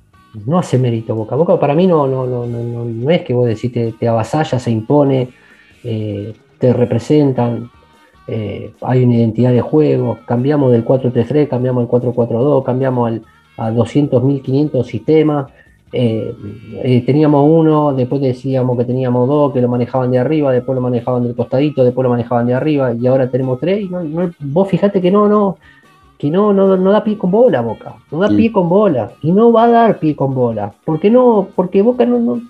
[0.46, 1.36] No hace mérito Boca.
[1.36, 4.08] Boca para mí no, no, no, no, no- no es que vos decís te, te
[4.08, 5.30] avasalla, se impone,
[5.84, 7.70] eh, te representan,
[8.28, 10.17] eh, hay una identidad de juego.
[10.26, 13.21] Cambiamos del 4-3-3, cambiamos al 4-4-2, cambiamos al,
[13.57, 15.47] a 200.500 sistemas.
[15.91, 16.34] eh,
[16.84, 20.82] eh, teníamos uno, después decíamos que teníamos dos que lo manejaban de arriba, después lo
[20.82, 23.82] manejaban del costadito, después lo manejaban de arriba y ahora tenemos tres.
[23.84, 25.57] y no- no- vos fijate que no, no,
[26.17, 29.32] que no, no, no da pie con bola Boca, no da pie con bola y
[29.32, 30.73] no va a dar pie con bola.
[30.84, 31.47] porque no?
[31.55, 32.41] Porque Boca no, no-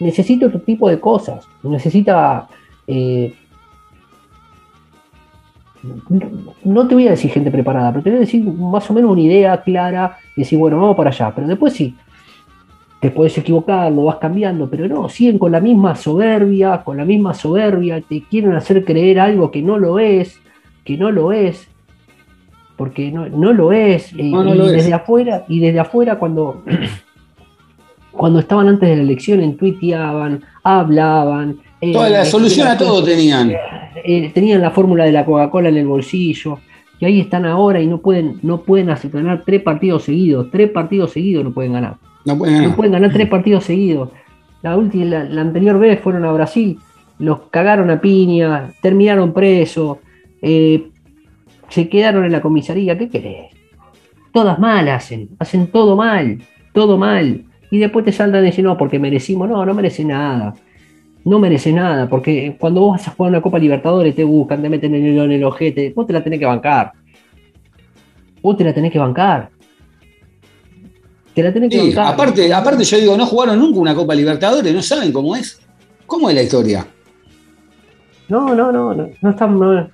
[0.00, 2.48] necesita otro tipo de cosas, necesita
[2.86, 3.32] eh,
[6.64, 9.10] no te voy a decir gente preparada, pero te voy a decir más o menos
[9.10, 11.94] una idea clara y decir, bueno, vamos para allá, pero después sí,
[13.00, 17.04] te puedes equivocar, lo vas cambiando, pero no, siguen con la misma soberbia, con la
[17.04, 20.40] misma soberbia, te quieren hacer creer algo que no lo es,
[20.84, 21.68] que no lo es,
[22.76, 24.72] porque no, no lo es, y, No, y lo es.
[24.72, 26.62] desde afuera, y desde afuera cuando,
[28.10, 31.58] cuando estaban antes de la elección, tuiteaban, hablaban.
[31.90, 33.52] Eh, Toda la solución a todo tenían.
[34.04, 36.58] eh, tenían la fórmula de la Coca-Cola en el bolsillo
[37.00, 40.70] y ahí están ahora y no pueden, no pueden hacer ganar tres partidos seguidos, tres
[40.70, 42.76] partidos seguidos no pueden ganar, No pueden no ganar.
[42.76, 44.10] pueden ganar tres partidos seguidos.
[44.62, 46.78] La última, la, la anterior vez fueron a Brasil,
[47.18, 49.98] los cagaron a piña, terminaron presos,
[50.40, 50.88] eh,
[51.68, 53.46] se quedaron en la comisaría, ¿qué querés?
[54.32, 56.38] Todas mal hacen, hacen todo mal,
[56.72, 57.44] todo mal.
[57.70, 60.54] Y después te saltan y dicen, no, porque merecimos, no, no merece nada.
[61.24, 64.68] No merece nada, porque cuando vos vas a jugar una Copa Libertadores te buscan, te
[64.68, 66.92] meten en el, en el ojete, vos te la tenés que bancar.
[68.42, 69.48] Vos te la tenés que bancar.
[71.34, 72.12] Te la tenés que Sí, bancar.
[72.14, 75.60] aparte, aparte yo digo, no jugaron nunca una Copa Libertadores, no saben cómo es.
[76.06, 76.86] ¿Cómo es la historia?
[78.28, 79.88] No, no, no, no, no están, no,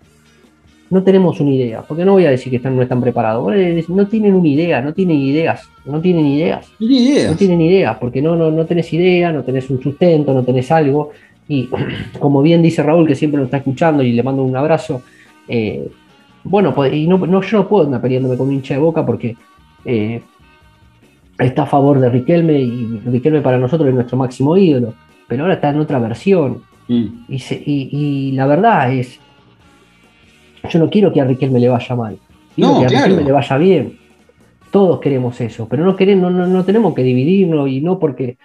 [0.90, 3.52] no tenemos una idea, porque no voy a decir que están, no están preparados,
[3.88, 7.30] no tienen una idea, no tienen ideas, no tienen ideas, Ni idea.
[7.30, 10.70] no tienen ideas, porque no, no, no tenés idea, no tenés un sustento, no tenés
[10.72, 11.10] algo,
[11.48, 11.68] y
[12.18, 15.02] como bien dice Raúl, que siempre lo está escuchando y le mando un abrazo,
[15.48, 15.88] eh,
[16.42, 19.04] bueno, pues, y no, no, yo no puedo andar peleándome con un hincha de boca
[19.06, 19.36] porque
[19.84, 20.20] eh,
[21.38, 24.94] está a favor de Riquelme y Riquelme para nosotros es nuestro máximo ídolo,
[25.28, 27.06] pero ahora está en otra versión, Mm.
[27.28, 29.20] y, se- y- y la verdad es,
[30.68, 32.18] yo no quiero que a Riquelme le vaya mal,
[32.54, 33.04] quiero No, que a claro.
[33.06, 33.98] Riquelme le vaya bien.
[34.70, 38.36] Todos queremos eso, pero no, queremos, no, no, no tenemos que dividirnos y no porque...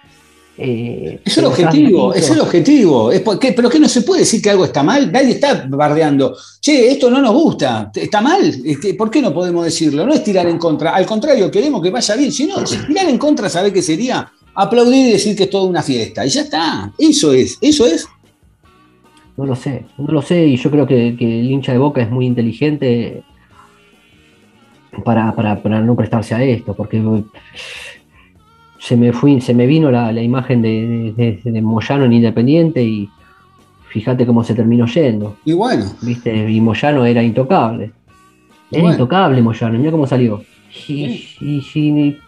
[0.58, 3.12] eh, Es el objetivo, es el objetivo.
[3.12, 5.12] Es porque, ¿Pero qué no se puede decir que algo está mal?
[5.12, 6.34] Nadie está bardeando.
[6.60, 8.40] Che, esto no nos gusta, está mal.
[8.98, 10.04] ¿Por qué no podemos decirlo?
[10.04, 10.90] No es tirar en contra.
[10.96, 12.32] Al contrario, queremos que vaya bien.
[12.32, 14.28] Si no, si tirar en contra, ¿sabe qué sería?
[14.54, 16.26] Aplaudir y decir que es toda una fiesta.
[16.26, 16.90] Y ya está.
[16.98, 18.08] Eso es, eso es.
[19.36, 22.00] No lo sé, no lo sé, y yo creo que, que el hincha de Boca
[22.00, 23.22] es muy inteligente
[25.04, 27.02] para, para- para no prestarse a esto, porque
[28.78, 32.82] se me fui, se me vino la, la imagen de, de- de Moyano en Independiente
[32.82, 33.08] y
[33.88, 36.50] fíjate cómo se terminó yendo, Y bueno, ¿viste?
[36.50, 37.92] Y Moyano era intocable.
[38.70, 38.94] Era Bueno.
[38.96, 40.42] intocable Moyano, mira cómo salió.
[40.88, 41.04] Y,
[41.40, 42.18] y- y-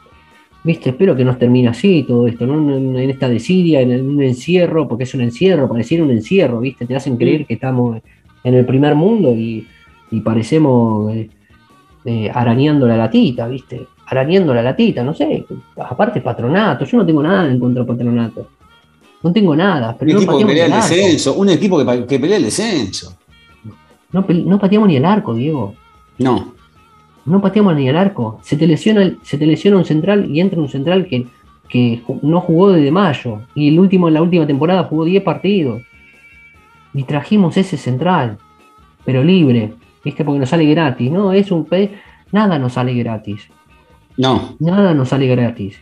[0.65, 2.77] viste, espero que no termine así todo esto, ¿no?
[2.77, 6.87] En, en esta desidia, en un encierro, porque es un encierro, pareciera un encierro, ¿viste?
[6.87, 8.01] Te hacen creer que estamos
[8.45, 9.67] en el primer mundo y,
[10.11, 11.29] y parecemos eh,
[12.05, 13.87] eh, arañando la latita, ¿viste?
[14.07, 15.45] Arañando la latita, no sé.
[15.77, 18.49] Aparte patronato, yo no tengo nada en contra de patronato.
[19.23, 20.89] No tengo nada, un pero no equipo que pelea el arco.
[20.89, 23.19] descenso, un equipo que, pelea el descenso.
[24.13, 25.75] No, no pateamos ni el arco, Diego.
[26.19, 26.55] No.
[27.29, 28.39] No pateamos ni el arco.
[28.43, 31.27] Se te lesiona, el- se te lesiona un central y entra un central que,
[31.69, 33.41] que no jugó desde mayo.
[33.55, 35.83] Y el último, en la última temporada jugó 10 partidos.
[36.95, 38.39] Y trajimos ese central,
[39.05, 39.73] pero libre.
[40.05, 40.25] ¿Viste?
[40.25, 41.11] Porque nos sale gratis.
[41.11, 41.91] No, es un pe.
[42.33, 43.49] Nada nos sale gratis.
[44.17, 44.57] No.
[44.59, 45.79] Nada nos sale gratis.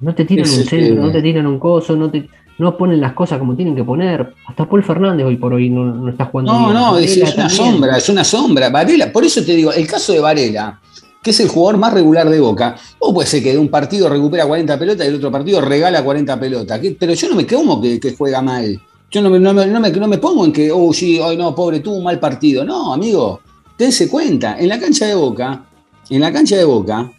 [0.00, 2.28] No te tiran Es un centro, que- no te tiran un coso, no te.
[2.58, 4.34] No ponen las cosas como tienen que poner.
[4.46, 6.52] Hasta Paul Fernández hoy por hoy no, no está jugando.
[6.52, 6.74] No, bien.
[6.74, 7.50] no, es, es una también.
[7.50, 8.70] sombra, es una sombra.
[8.70, 10.80] Varela, por eso te digo, el caso de Varela,
[11.22, 14.08] que es el jugador más regular de Boca, o puede ser que de un partido
[14.08, 16.80] recupera 40 pelotas y el otro partido regala 40 pelotas.
[16.98, 18.80] Pero yo no me como que, que juega mal.
[19.10, 21.36] Yo no me, no, me, no me- no me pongo en que, oh, sí, hoy
[21.36, 22.64] no, pobre, tuvo un mal partido.
[22.64, 23.40] No, amigo,
[23.78, 25.64] dense cuenta, en la cancha de Boca,
[26.10, 27.10] en la cancha de Boca,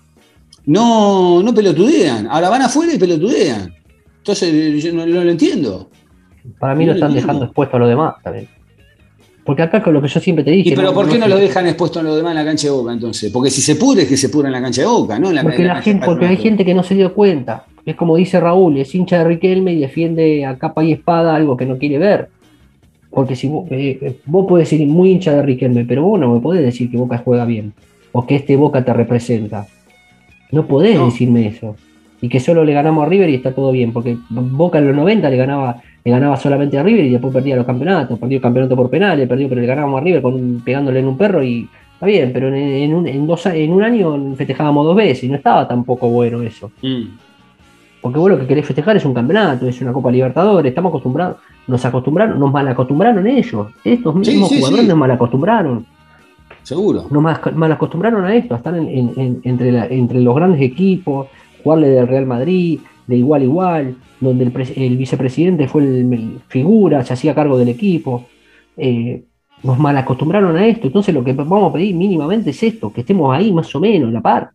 [0.66, 2.28] no, no pelotudean.
[2.30, 3.74] Ahora van afuera y pelotudean.
[4.26, 5.88] Entonces, yo no, no lo entiendo.
[6.60, 7.28] Para mí no No están entiendo.
[7.28, 8.48] dejando expuesto a lo demás también.
[9.44, 10.70] Porque acá con lo que yo siempre te dije.
[10.72, 12.72] ¿Y pero por qué no lo dejan expuesto en lo demás en la cancha de
[12.74, 13.32] Boca entonces?
[13.32, 15.30] Porque si se pudre es que se pudre en la cancha de Boca, ¿no?
[15.30, 17.66] En la, Porque, en la gente, porque hay gente que no se dio cuenta.
[17.86, 21.56] Es como dice Raúl, es hincha de Riquelme y defiende a capa y espada algo
[21.56, 22.30] que no quiere ver.
[23.12, 26.34] Porque si vos, eh, eh, vos podés ser muy hincha de Riquelme, pero vos no
[26.34, 27.74] me podés decir que Boca juega bien.
[28.12, 29.68] O que este Boca te representa.
[30.52, 31.06] No podés No.
[31.06, 31.76] decirme eso.
[32.22, 33.92] Y que solo le ganamos a River y está todo bien.
[33.94, 37.56] Porque Boca en los 90 le ganaba, le ganaba solamente a River y después perdía
[37.56, 38.18] los campeonatos.
[38.18, 41.08] Perdió el campeonato por penales, perdió, pero le ganábamos a River con un- pegándole en
[41.08, 42.32] un perro y está bien.
[42.34, 45.68] Pero en, en un, en dos, en un año festejábamos dos veces y no estaba
[45.68, 46.72] tampoco bueno eso.
[46.82, 47.04] Mm.
[48.02, 51.38] Porque vos lo que querés festejar es un campeonato, es una Copa Libertadores, estamos acostumbrados,
[51.68, 54.90] nos acostumbraron, nos malacostumbraron ellos, estos Sí, mismos sí, jugadores sí.
[54.90, 55.86] nos malacostumbraron,
[56.62, 57.06] Seguro.
[57.10, 60.62] nos mal- malacostumbraron a esto, a estar en- en- en- entre, la- entre los grandes
[60.62, 61.28] equipos,
[61.66, 67.04] jugarle del Real Madrid, de igual a igual, donde el, el vicepresidente fue el, figura,
[67.04, 68.26] se hacía cargo del equipo.
[68.78, 69.26] eh,
[69.64, 73.36] nos malacostumbraron a esto, entonces lo que vamos a pedir mínimamente es esto, que estemos
[73.36, 74.52] ahí más o menos, la par.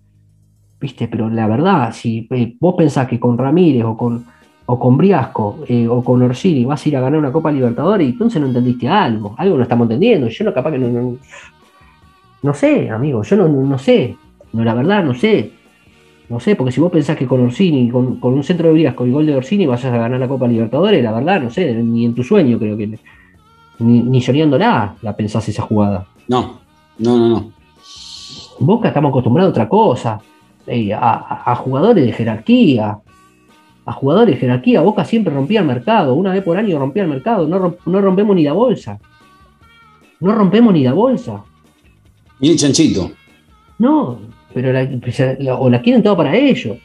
[0.81, 1.09] ¿Viste?
[1.09, 4.25] Pero la verdad, si eh, vos pensás que con Ramírez o con,
[4.67, 8.09] o con Briasco eh, o con Orsini vas a ir a ganar una Copa Libertadores,
[8.09, 10.29] entonces no entendiste algo, algo no estamos entendiendo.
[10.29, 11.17] Yo no capaz que no, no,
[12.43, 14.17] no sé, amigo, yo no, no sé,
[14.53, 15.51] no, la verdad no sé.
[16.31, 19.05] No sé, porque si vos pensás que con Orsini, con, con un centro de Briasco
[19.07, 22.05] y gol de Orsini vas a ganar la Copa Libertadores, la verdad no sé, ni
[22.07, 22.99] en tu sueño creo que,
[23.81, 26.07] ni, ni soñándola la pensás esa jugada.
[26.29, 26.61] No,
[26.99, 27.53] no, no, no.
[28.61, 30.21] Boca estamos acostumbrados a otra cosa,
[30.67, 32.99] eh, a, a- a jugadores de jerarquía,
[33.87, 34.83] a jugadores de jerarquía.
[34.83, 38.01] Boca siempre rompía el mercado, una vez por año rompía el mercado, no, romp- no
[38.01, 39.01] rompemos ni la bolsa.
[40.21, 41.43] No rompemos ni la bolsa.
[42.39, 43.11] Y el chanchito.
[43.79, 44.19] No,
[44.55, 44.89] pero la,
[45.39, 46.77] la- o la quieren todo para ellos.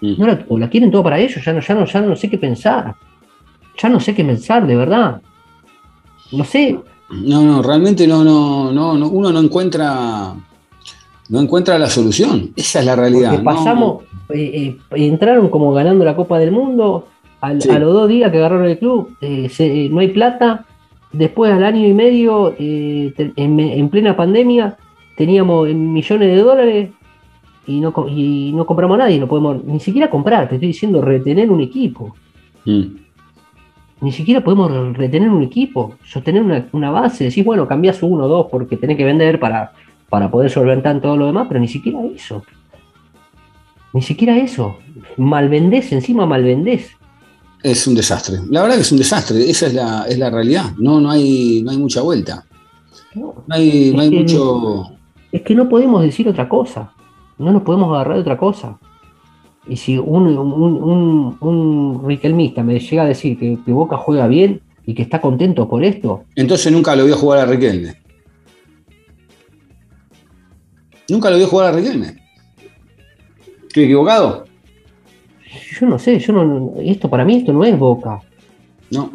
[0.00, 2.28] No la- o la quieren todo para ellos, ya no, ya no, ya no sé
[2.30, 2.94] qué pensar.
[3.82, 5.20] Ya no sé qué pensar, de verdad.
[6.32, 6.78] No sé,
[7.10, 10.32] No, no, realmente no, no, no, no, uno no encuentra,
[11.28, 12.52] no encuentra la solución.
[12.54, 13.30] Esa es la realidad.
[13.30, 13.50] Porque ¿no?
[13.56, 17.08] pasamos, eh, eh, entraron como ganando la Copa del Mundo,
[17.40, 17.68] al- Sí.
[17.70, 20.66] a los dos días que agarraron el club, eh, se- no hay plata,
[21.12, 24.76] después al año y medio, te- en, en plena pandemia,
[25.16, 26.90] teníamos millones de dólares
[27.66, 31.00] y no, y no compramos a nadie, no podemos ni siquiera comprar, te estoy diciendo
[31.00, 32.14] retener un equipo,
[32.64, 32.82] Mm.
[34.02, 38.28] ni siquiera podemos retener un equipo, sostener una, una base, decís, bueno, cambiás uno o
[38.28, 39.72] dos porque tenés que vender para,
[40.08, 42.42] para poder solventar todo lo demás, pero ni siquiera eso.
[43.92, 44.76] Ni siquiera eso.
[45.16, 46.90] Malvendés, encima malvendés.
[47.62, 48.38] Es un desastre.
[48.48, 49.50] La verdad que es un desastre.
[49.50, 50.72] Esa es la, es la realidad.
[50.78, 52.44] No, no hay, no hay mucha vuelta.
[53.14, 54.84] No, No hay, no hay que- mucho.
[55.32, 56.92] Es que no podemos decir otra cosa.
[57.40, 58.78] No nos podemos agarrar de otra cosa.
[59.66, 64.26] Y si un, un, un, un riquelmista me llega a decir que, que Boca juega
[64.26, 67.94] bien y que está contento por esto, Entonces nunca lo vio jugar a Riquelme.
[71.08, 72.16] Nunca lo vio jugar a Riquelme.
[73.68, 74.44] ¿Estoy equivocado?
[75.80, 78.20] yo no sé, yo no, esto para mí esto no es Boca.
[78.90, 79.12] No.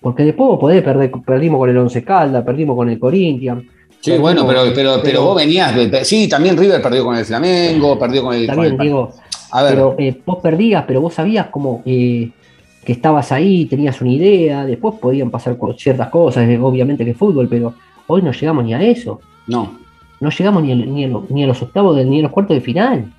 [0.00, 3.64] Porque después podés perder, perdimos con el Once Calda, perdimos con el Corinthians.
[4.04, 5.72] Sí, bueno, pero, pero, pero, pero- vos venías.
[6.06, 8.42] sí, también River perdió con el Flamengo, perdió con el.
[8.42, 9.10] Está con el- digo,
[9.50, 12.30] a ver, pero eh, vos perdías, pero vos sabías como eh,
[12.84, 17.48] que estabas ahí, tenías una idea, después podían pasar ciertas cosas, eh, obviamente que fútbol,
[17.48, 17.72] pero
[18.06, 19.72] hoy no llegamos ni a eso, no.
[20.20, 23.10] no llegamos ni, a, ni a los octavos, de- ni a los cuartos de final,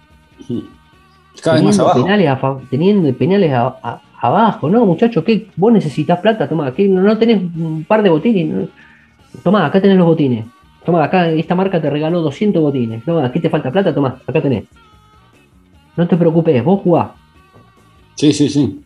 [1.42, 2.04] Cada vez más teniendo abajo.
[2.04, 5.48] penales, a teniendo penales a- abajo, no muchachos, ¿qué?
[5.56, 6.88] vos necesitas plata, toma, ¿qué?
[6.88, 8.68] No, no tenés un par de botines, No.
[9.44, 10.46] tomá, acá tenés los botines,
[10.86, 14.42] toma, acá esta marca te regaló 200 botines, toma, aquí te falta plata, toma, acá
[14.42, 14.66] tenés.
[15.98, 17.10] No te preocupes, vos jugás.
[18.16, 18.82] Sí, sí, sí.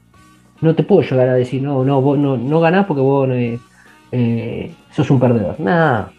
[0.62, 3.60] no te puedo llegar a decir, no, no, vos no, no ganás porque vos eh,
[4.12, 5.60] eh, sos un perdedor.
[5.60, 6.12] Nada,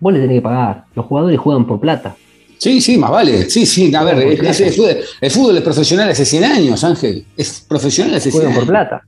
[0.00, 0.84] vos le tenés que pagar.
[0.94, 2.14] Los jugadores juegan por plata.
[2.58, 3.50] Sí, sí, más vale.
[3.50, 6.44] Sí, sí, a ver, por es- es- el, fútbol, el fútbol es profesional hace 100
[6.44, 7.26] años, Ángel.
[7.36, 8.70] Es profesional hace 100 Juegan por años.
[8.70, 9.02] plata.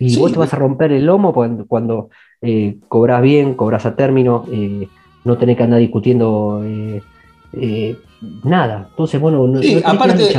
[0.00, 0.18] Y Sí.
[0.20, 2.08] vos te vas a romper el lomo cuando, cuando
[2.42, 4.88] eh, cobrás bien, cobrás a término, eh,
[5.28, 7.02] no tenés que andar discutiendo eh,
[7.52, 7.96] eh,
[8.42, 8.88] nada.
[8.90, 10.34] Entonces, bueno, no, Sí, no aparte-.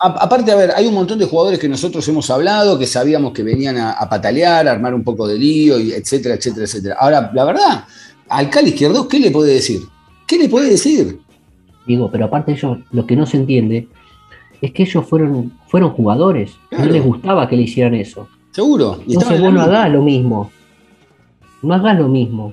[0.00, 3.32] A- Aparte, a ver, hay un montón de jugadores que nosotros hemos hablado, que sabíamos
[3.32, 6.96] que venían a, a patalear, a armar un poco de lío, y etcétera, etcétera, etcétera.
[6.98, 7.84] Ahora, la verdad,
[8.28, 9.80] al Cali Izquierdo, ¿qué le puede decir?
[10.26, 11.20] ¿Qué le puede decir?
[11.86, 13.88] Digo, pero aparte ellos, lo que no se entiende
[14.60, 16.52] es que ellos fueron, fueron jugadores.
[16.68, 16.84] Claro.
[16.86, 18.28] No les gustaba que le hicieran eso.
[18.52, 19.00] Seguro.
[19.06, 20.50] Y Entonces en vos no hagas lo mismo.
[21.62, 22.52] No hagas lo mismo.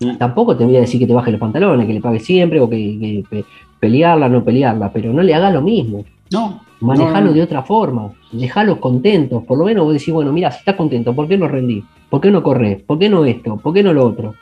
[0.00, 0.16] Mm.
[0.18, 2.68] Tampoco te voy a decir que te bajes los pantalones, que le pagues siempre, o
[2.68, 3.44] que, que pe-
[3.80, 6.04] pelearla, no pelearla, pero no le hagas lo mismo.
[6.30, 9.42] No, Manejalo No, de otra forma, dejalos contentos.
[9.44, 11.84] Por lo menos vos decís, bueno, mira, si estás contento, ¿por qué no rendís?
[12.10, 12.82] ¿Por qué no corres?
[12.82, 13.56] ¿Por qué no esto?
[13.56, 14.34] ¿Por qué no lo otro?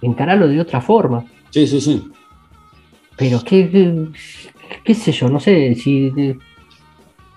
[0.00, 1.24] Encaralo de otra forma.
[1.50, 2.02] Sí, sí, sí.
[3.16, 4.06] Pero qué, qué,
[4.82, 6.12] qué sé yo, no sé si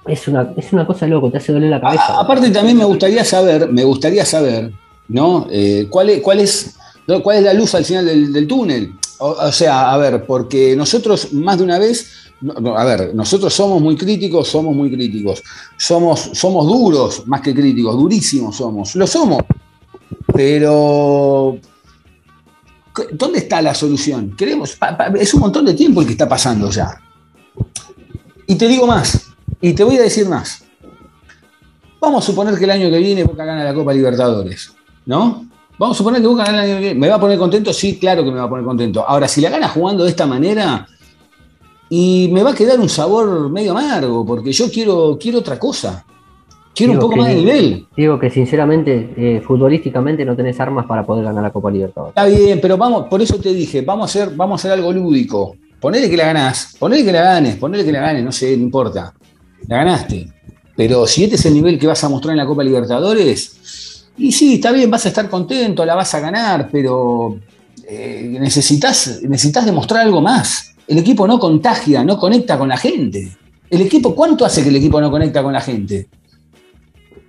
[0.08, 2.04] es una, es una cosa loco, te hace doler la cabeza.
[2.18, 4.72] A- aparte también me gustaría saber, me gustaría saber,
[5.08, 5.48] ¿no?
[5.52, 6.78] Eh, ¿cuál, es, cuál, es,
[7.24, 8.94] ¿Cuál es la luz al final del, túnel?
[9.20, 12.32] O, sea, a ver, porque nosotros más de una vez,
[12.76, 15.44] a ver, nosotros somos muy críticos, somos muy críticos,
[15.78, 19.44] somos, somos duros más que críticos, durísimos somos, lo somos,
[20.34, 21.58] pero
[23.14, 24.36] ¿dónde está la solución?
[24.36, 24.78] Queremos,
[25.20, 27.02] es un montón de tiempo el que está pasando ya.
[28.48, 29.28] Y te digo más,
[29.62, 30.64] y te voy a decir más.
[32.02, 34.74] Vamos a suponer que el año que viene Boca gana la Copa Libertadores,
[35.06, 35.45] ¿no?
[35.78, 36.96] Vamos a suponer que Boca gana el año que.
[36.96, 37.74] ¿Me va a poner contento?
[37.74, 39.04] Sí, claro que me va a poner contento.
[39.08, 40.88] Ahora, si la gana jugando de esta manera,
[41.90, 46.06] y me va a quedar un sabor medio amargo, porque yo quiero, quiero otra cosa.
[46.74, 47.88] Quiero un poco que- más de nivel.
[47.96, 52.10] Digo que sinceramente, eh, futbolísticamente no tenés armas para poder ganar la Copa Libertadores.
[52.18, 54.92] Está bien, pero vamos, por eso te dije, vamos a hacer, vamos a hacer algo
[54.92, 55.56] lúdico.
[55.80, 58.64] Ponele que la ganás, ponele que la ganes, ponele que la ganes, no sé, no
[58.64, 59.14] importa.
[59.68, 60.28] La ganaste.
[60.76, 64.32] Pero si este es el nivel que vas a mostrar en la Copa Libertadores, y
[64.32, 67.38] sí, está bien, vas a estar contento, la vas a ganar, pero
[67.88, 70.76] eh, necesitas, necesitas demostrar algo más.
[70.88, 73.36] El equipo no contagia, no conecta con la gente.
[73.70, 76.08] El equipo, ¿cuánto hace que el equipo no conecta con la gente?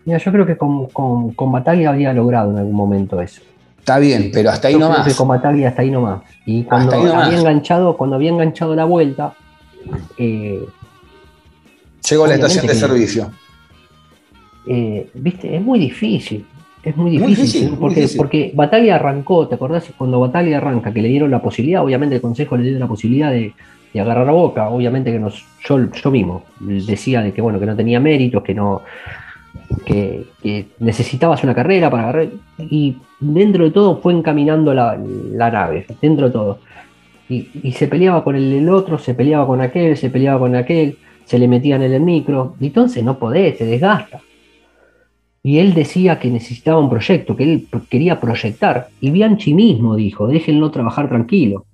[0.05, 3.41] Mira, yo creo que con, con, con Bataglia había logrado en algún momento eso.
[3.78, 5.16] Está bien, pero hasta ahí Yo no creo que más.
[5.16, 6.22] con Bataglia hasta ahí nomás.
[6.45, 7.26] Y cuando nomás.
[7.26, 9.34] había enganchado, cuando había enganchado la vuelta,
[10.18, 10.61] eh,
[12.09, 13.30] Llegó la obviamente estación de que- servicio.
[14.68, 16.47] eh, viste, es muy difícil.
[16.87, 18.16] Es muy Muy difícil, difícil, muy porque, difícil.
[18.18, 19.91] porque Bataglia arrancó, ¿te acordás?
[19.99, 23.32] Cuando Bataglia arranca, que le dieron la posibilidad, obviamente el Consejo le dio la posibilidad
[23.32, 23.53] de,
[23.93, 27.66] de agarrar a Boca, obviamente que nos, yo, yo mismo decía de que bueno, que
[27.66, 28.82] no tenía méritos, que no,
[29.84, 32.28] que, que necesitabas una carrera para agarrar,
[32.59, 34.97] y dentro de todo fue encaminando la,
[35.32, 36.61] la nave, dentro de todo.
[37.28, 40.55] Y, y se peleaba con el, el otro, se peleaba con aquel, se peleaba con
[40.55, 44.20] aquel, se le metían en el micro, y entonces no podés, te desgasta.
[45.47, 48.89] Y él decía que necesitaba un proyecto, que él quería proyectar.
[49.01, 51.67] Y Bianchi mismo dijo, déjenlo trabajar tranquilo.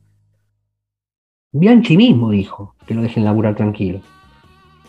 [1.53, 4.03] Bianchi mismo dijo que lo dejen laburar tranquilo.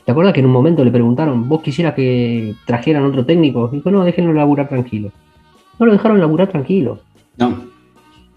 [0.04, 3.70] ¿Te acuerdas que en un momento le preguntaron, vos quisieras que trajeran otro técnico?
[3.70, 5.14] Dijo, no, déjenlo laburar tranquilo.
[5.80, 7.00] No lo dejaron laburar tranquilo.
[7.38, 7.64] No.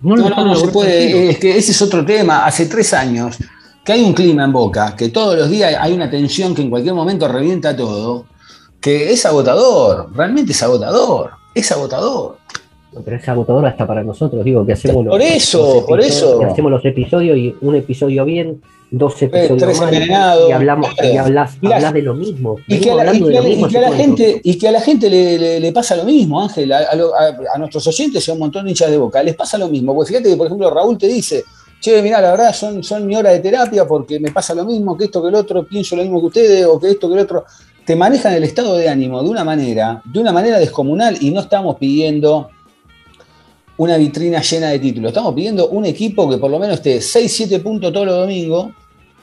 [0.01, 1.11] No lo No, no, se puede.
[1.11, 1.31] tranquilo.
[1.33, 2.47] Es que ese es otro tema.
[2.47, 3.37] Hace tres años
[3.85, 6.71] que hay un clima en Boca, que todos los días hay una tensión que en
[6.71, 8.27] cualquier momento revienta todo,
[8.87, 12.37] que es agotador, realmente es agotador, es agotador.
[13.05, 16.17] Pero es agotador hasta para nosotros, digo, que hacemos los, Por eso, los por episodios-
[16.31, 16.39] eso.
[16.39, 18.63] que hacemos los episodios y un episodio bien,
[18.93, 21.13] dos episodios tres mal, y hablamos claro.
[21.13, 22.57] y hablas, hablas de lo mismo.
[22.69, 24.81] Y que, a la, y que mismo y que a gente, y que a la
[24.81, 28.65] gente le, le- le pasa lo mismo, Ángel, a nuestros oyentes y a un montón
[28.65, 29.93] de hinchas de boca, les pasa lo mismo.
[29.95, 31.43] Porque fíjate que, por ejemplo, Raúl te dice,
[31.81, 34.97] che, mirá, la verdad son, son mi hora de terapia porque me pasa lo mismo,
[34.97, 37.21] que esto que el otro, pienso lo mismo que ustedes, o que esto que el
[37.21, 37.45] otro.
[37.87, 41.39] Te manejan el estado de ánimo de una manera, de una manera descomunal, y no
[41.41, 42.51] estamos pidiendo
[43.77, 45.11] una vitrina llena de títulos.
[45.11, 48.73] Estamos pidiendo un equipo que por lo menos esté 6-7 puntos todos los domingos,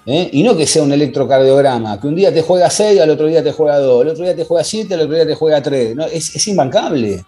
[0.05, 0.29] ¿eh?
[0.31, 3.43] y no que sea un electrocardiograma, que un día te juega 6, al otro día
[3.43, 5.95] te juega 2, al otro día te juega 7, al otro día te juega 3.
[5.97, 7.25] No, es, es imbancable.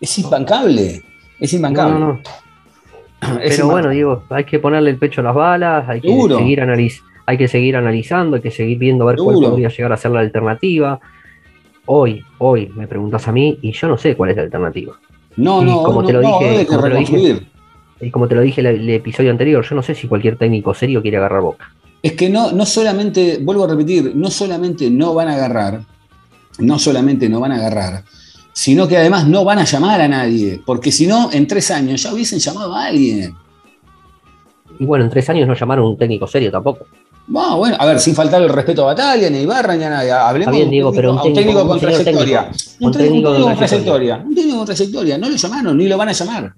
[0.00, 1.02] Es imbancable.
[1.38, 2.00] Es imbancable.
[2.00, 2.20] no, no.
[3.20, 3.62] Pero imbancable.
[3.70, 6.38] bueno, digo, hay que ponerle el pecho a las balas, hay que Seguro.
[6.38, 9.50] seguir analiz hay que seguir analizando, hay que seguir viendo a ver cuál Seguro.
[9.50, 11.00] podría llegar a ser la alternativa.
[11.86, 14.94] Hoy, hoy me preguntas a mí y yo no sé cuál es la alternativa.
[15.36, 17.46] no, y no, como no, te lo no, dije- como te lo dije-.
[18.00, 20.74] Y como te lo dije el, el episodio anterior, yo no sé si cualquier técnico
[20.74, 21.72] serio quiere agarrar boca.
[22.02, 25.80] Es que no, no solamente, vuelvo a repetir, no solamente no van a agarrar,
[26.58, 28.04] no solamente no van a agarrar,
[28.52, 32.02] sino que además no van a llamar a nadie, porque si no, en tres años
[32.02, 33.34] ya hubiesen llamado a alguien.
[34.78, 36.86] Y bueno, en tres años no llamaron un técnico serio tampoco.
[37.26, 39.90] No, bueno, a ver, sin faltar el respeto a Batalla, ni a Ibarra, ni a
[39.90, 40.12] nadie.
[40.12, 42.50] Hablemos bien, un Diego, técnico, pero un a un técnico, técnico un con trayectoria.
[42.80, 44.24] Un técnico, con trayectoria.
[44.26, 45.18] Un técnico con trayectoria.
[45.18, 46.54] No lo llamaron, ni lo van a llamar.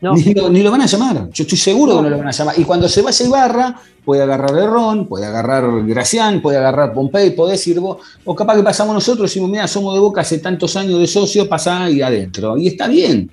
[0.00, 1.30] No, Ni, lo, ni lo van a llamar.
[1.32, 1.98] Yo estoy seguro No.
[1.98, 2.58] que no lo van a llamar.
[2.58, 7.52] Y cuando se vaya Ibarra, puede agarrar Errón, puede agarrar Gracián, puede agarrar Pompey, puede
[7.52, 11.00] decir vos, o capaz que pasamos nosotros y mira, somos de Boca hace tantos años
[11.00, 12.56] de socio, pasá ahí adentro.
[12.58, 13.30] Y está bien.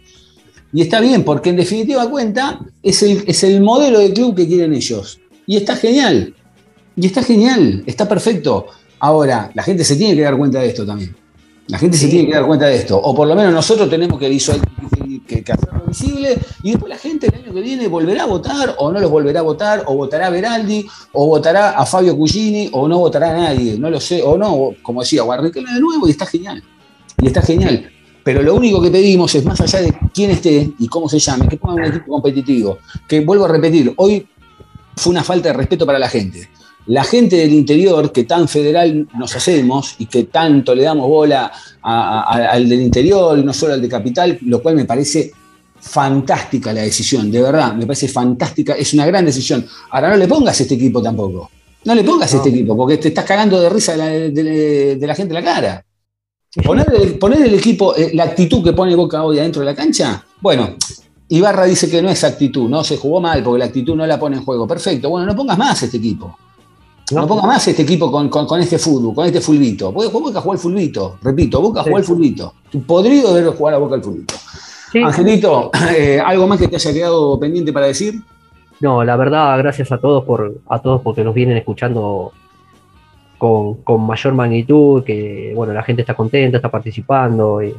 [0.73, 4.47] Y está bien, porque en definitiva cuenta, es el, es el modelo de club que
[4.47, 5.19] quieren ellos.
[5.45, 6.33] Y está genial.
[6.95, 8.67] Y está genial, está perfecto.
[8.99, 11.15] Ahora, la gente se tiene que dar cuenta de esto también.
[11.67, 12.97] La gente se tiene que dar cuenta de esto.
[12.99, 14.59] O por lo menos nosotros tenemos que, visual-
[15.25, 18.75] que, que hacerlo visible y después la gente el año que viene volverá a votar
[18.77, 22.69] o no los volverá a votar o votará a Beraldi o votará a Fabio Cugini
[22.73, 23.77] o no votará a nadie.
[23.79, 24.21] No lo sé.
[24.21, 26.61] O no, o, como decía, Guarnequela de nuevo y está genial.
[27.21, 27.89] Y está genial.
[28.23, 31.47] Pero lo único que pedimos es, más allá de quién esté y cómo se llame,
[31.47, 32.79] que pongan un equipo competitivo.
[33.07, 34.27] Que vuelvo a repetir, hoy
[34.95, 36.49] fue una falta de respeto para la gente.
[36.87, 41.51] La gente del interior, que tan federal nos hacemos y que tanto le damos bola
[41.81, 45.31] a- a- al del interior y no solo al de capital, lo cual me parece
[45.79, 49.65] fantástica la decisión, de verdad, me parece fantástica, es una gran decisión.
[49.89, 51.49] Ahora no le pongas este equipo tampoco,
[51.85, 52.37] no le pongas No.
[52.37, 55.43] este equipo, porque te estás cagando de risa de la, de- de la gente en
[55.43, 55.85] la cara.
[56.63, 59.75] Poner el, poner el equipo, eh, la actitud que pone Boca hoy adentro de la
[59.75, 60.75] cancha, bueno,
[61.29, 64.19] Ibarra dice que no es actitud, no se jugó mal porque la actitud no la
[64.19, 64.67] pone en juego.
[64.67, 66.37] Perfecto, bueno, no pongas más este equipo.
[67.11, 67.27] No, No.
[67.27, 69.91] pongas más este equipo con, con- con este fútbol, con este fulbito.
[69.93, 71.89] Porque Boca jugó al fulbito, repito, Boca Sí.
[71.89, 72.53] jugó al fulbito.
[72.85, 74.35] Podrido de ver jugar a Boca al fulbito.
[74.91, 74.99] Sí.
[75.01, 78.21] Angelito, eh, ¿algo más que te haya quedado pendiente para decir?
[78.79, 82.31] No, la verdad, gracias a todos por, a todos porque nos vienen escuchando
[83.37, 87.73] con, con mayor magnitud, que bueno, la gente está contenta, está participando, y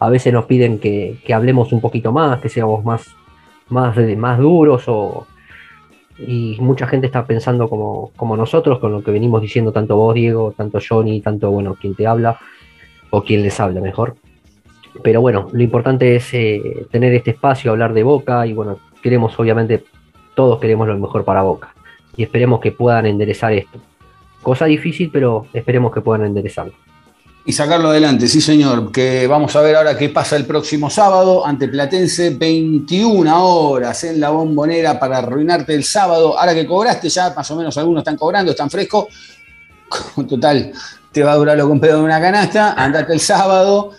[0.00, 3.06] a veces nos piden que, que hablemos un poquito más, que seamos más,
[3.68, 5.26] más, de- más duros o
[6.18, 10.14] y mucha gente está pensando como, como nosotros, con lo que venimos diciendo tanto vos,
[10.14, 12.38] Diego, tanto Johnny, tanto bueno, quien te habla,
[13.10, 14.16] o quien les habla mejor.
[15.02, 19.38] Pero bueno, lo importante es eh, tener este espacio, hablar de Boca, y bueno, queremos
[19.38, 19.84] obviamente
[20.34, 21.74] todos queremos lo mejor para Boca
[22.16, 23.78] y esperemos que puedan enderezar esto.
[24.42, 26.74] Cosa difícil, pero esperemos que puedan enderezarlo.
[27.46, 31.46] Y sacarlo adelante, sí señor, que vamos a ver ahora qué pasa el próximo sábado
[31.46, 36.38] ante Platense, 21 horas en la bombonera para arruinarte el sábado.
[36.38, 39.08] Ahora que cobraste ya, más o menos algunos están cobrando, están frescos.
[40.28, 40.72] Total,
[41.12, 43.90] te va a durar lo que un pedo de una canasta, andate el sábado,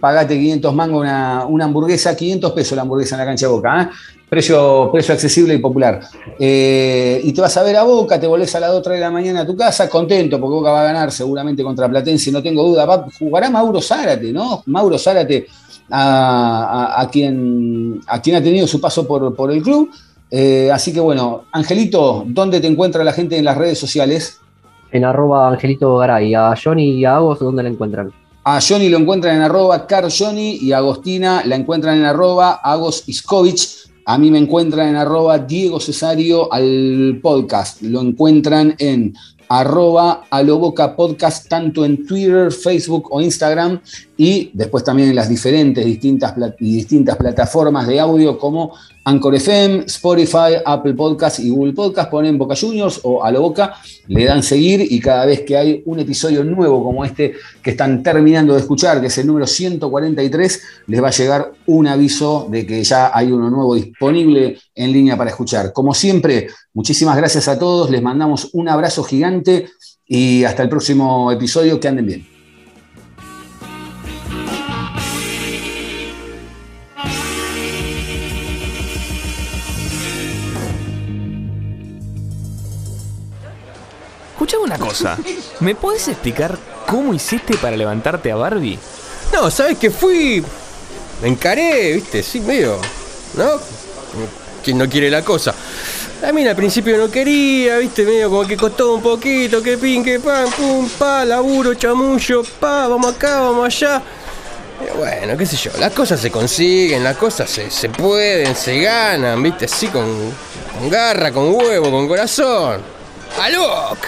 [0.00, 3.82] pagate 500 mangos una, una hamburguesa, 500 pesos la hamburguesa en la cancha de Boca,
[3.82, 3.88] ¿eh?
[4.36, 6.00] Precio, precio accesible y popular.
[6.38, 9.00] Eh, y te vas a ver a Boca, te volvés a las 2 3 de
[9.02, 12.42] la mañana a tu casa, contento, porque Boca va a ganar seguramente contra Platense, no
[12.42, 12.86] tengo duda.
[12.86, 14.62] Va- jugará Mauro Zárate, ¿no?
[14.64, 15.46] Mauro Zárate,
[15.90, 19.90] a, a- a quien, a quien ha tenido su paso por, por el club.
[20.30, 24.38] Eh, así que bueno, Angelito, ¿dónde te encuentra la gente en las redes sociales?
[24.92, 28.10] En arroba Angelito Garay, a Johnny y a Agos, ¿dónde la encuentran?
[28.44, 33.04] A Johnny lo encuentran en arroba carjohnny y a Agostina la encuentran en arroba Agos
[33.06, 33.91] Iskovich.
[34.04, 37.82] A mí me encuentran en arroba Diego Cesario al podcast.
[37.82, 39.14] Lo encuentran en
[39.48, 43.80] arroba aloboca podcast tanto en Twitter, Facebook o Instagram
[44.16, 48.72] y después también en las diferentes distintas, y distintas plataformas de audio como
[49.04, 52.10] Anchor FM, Spotify, Apple Podcast y Google Podcast.
[52.10, 53.74] Ponen Boca Juniors o a lo Boca,
[54.08, 58.02] le dan seguir y cada vez que hay un episodio nuevo como este que están
[58.02, 62.66] terminando de escuchar, que es el número 143, les va a llegar un aviso de
[62.66, 65.72] que ya hay uno nuevo disponible en línea para escuchar.
[65.72, 69.66] Como siempre, muchísimas gracias a todos, les mandamos un abrazo gigante
[70.06, 72.31] y hasta el próximo episodio, que anden bien.
[84.52, 85.18] Escuchame una cosa.
[85.60, 88.78] ¿Me puedes explicar cómo hiciste para levantarte a Barbie?
[89.32, 90.44] No, ¿sabes qué fui?
[91.22, 92.78] Me encaré, viste, sí, medio.
[93.34, 93.52] ¿No?
[94.62, 95.54] ¿Quién no quiere la cosa?
[96.22, 100.04] A mí al principio no quería, viste, medio como que costó un poquito, que pin,
[100.04, 104.02] que pan, pum, pa, laburo, chamullo, pa, vamos acá, vamos allá.
[104.78, 108.80] Pero bueno, qué sé yo, las cosas se consiguen, las cosas se, se pueden, se
[108.80, 110.04] ganan, viste, así con,
[110.78, 112.91] con garra, con huevo, con corazón.
[113.40, 113.98] ¡Alok!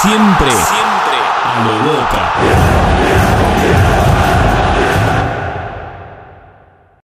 [0.00, 0.50] Siempre.
[0.50, 1.18] Siempre.
[1.44, 2.77] A lo boca.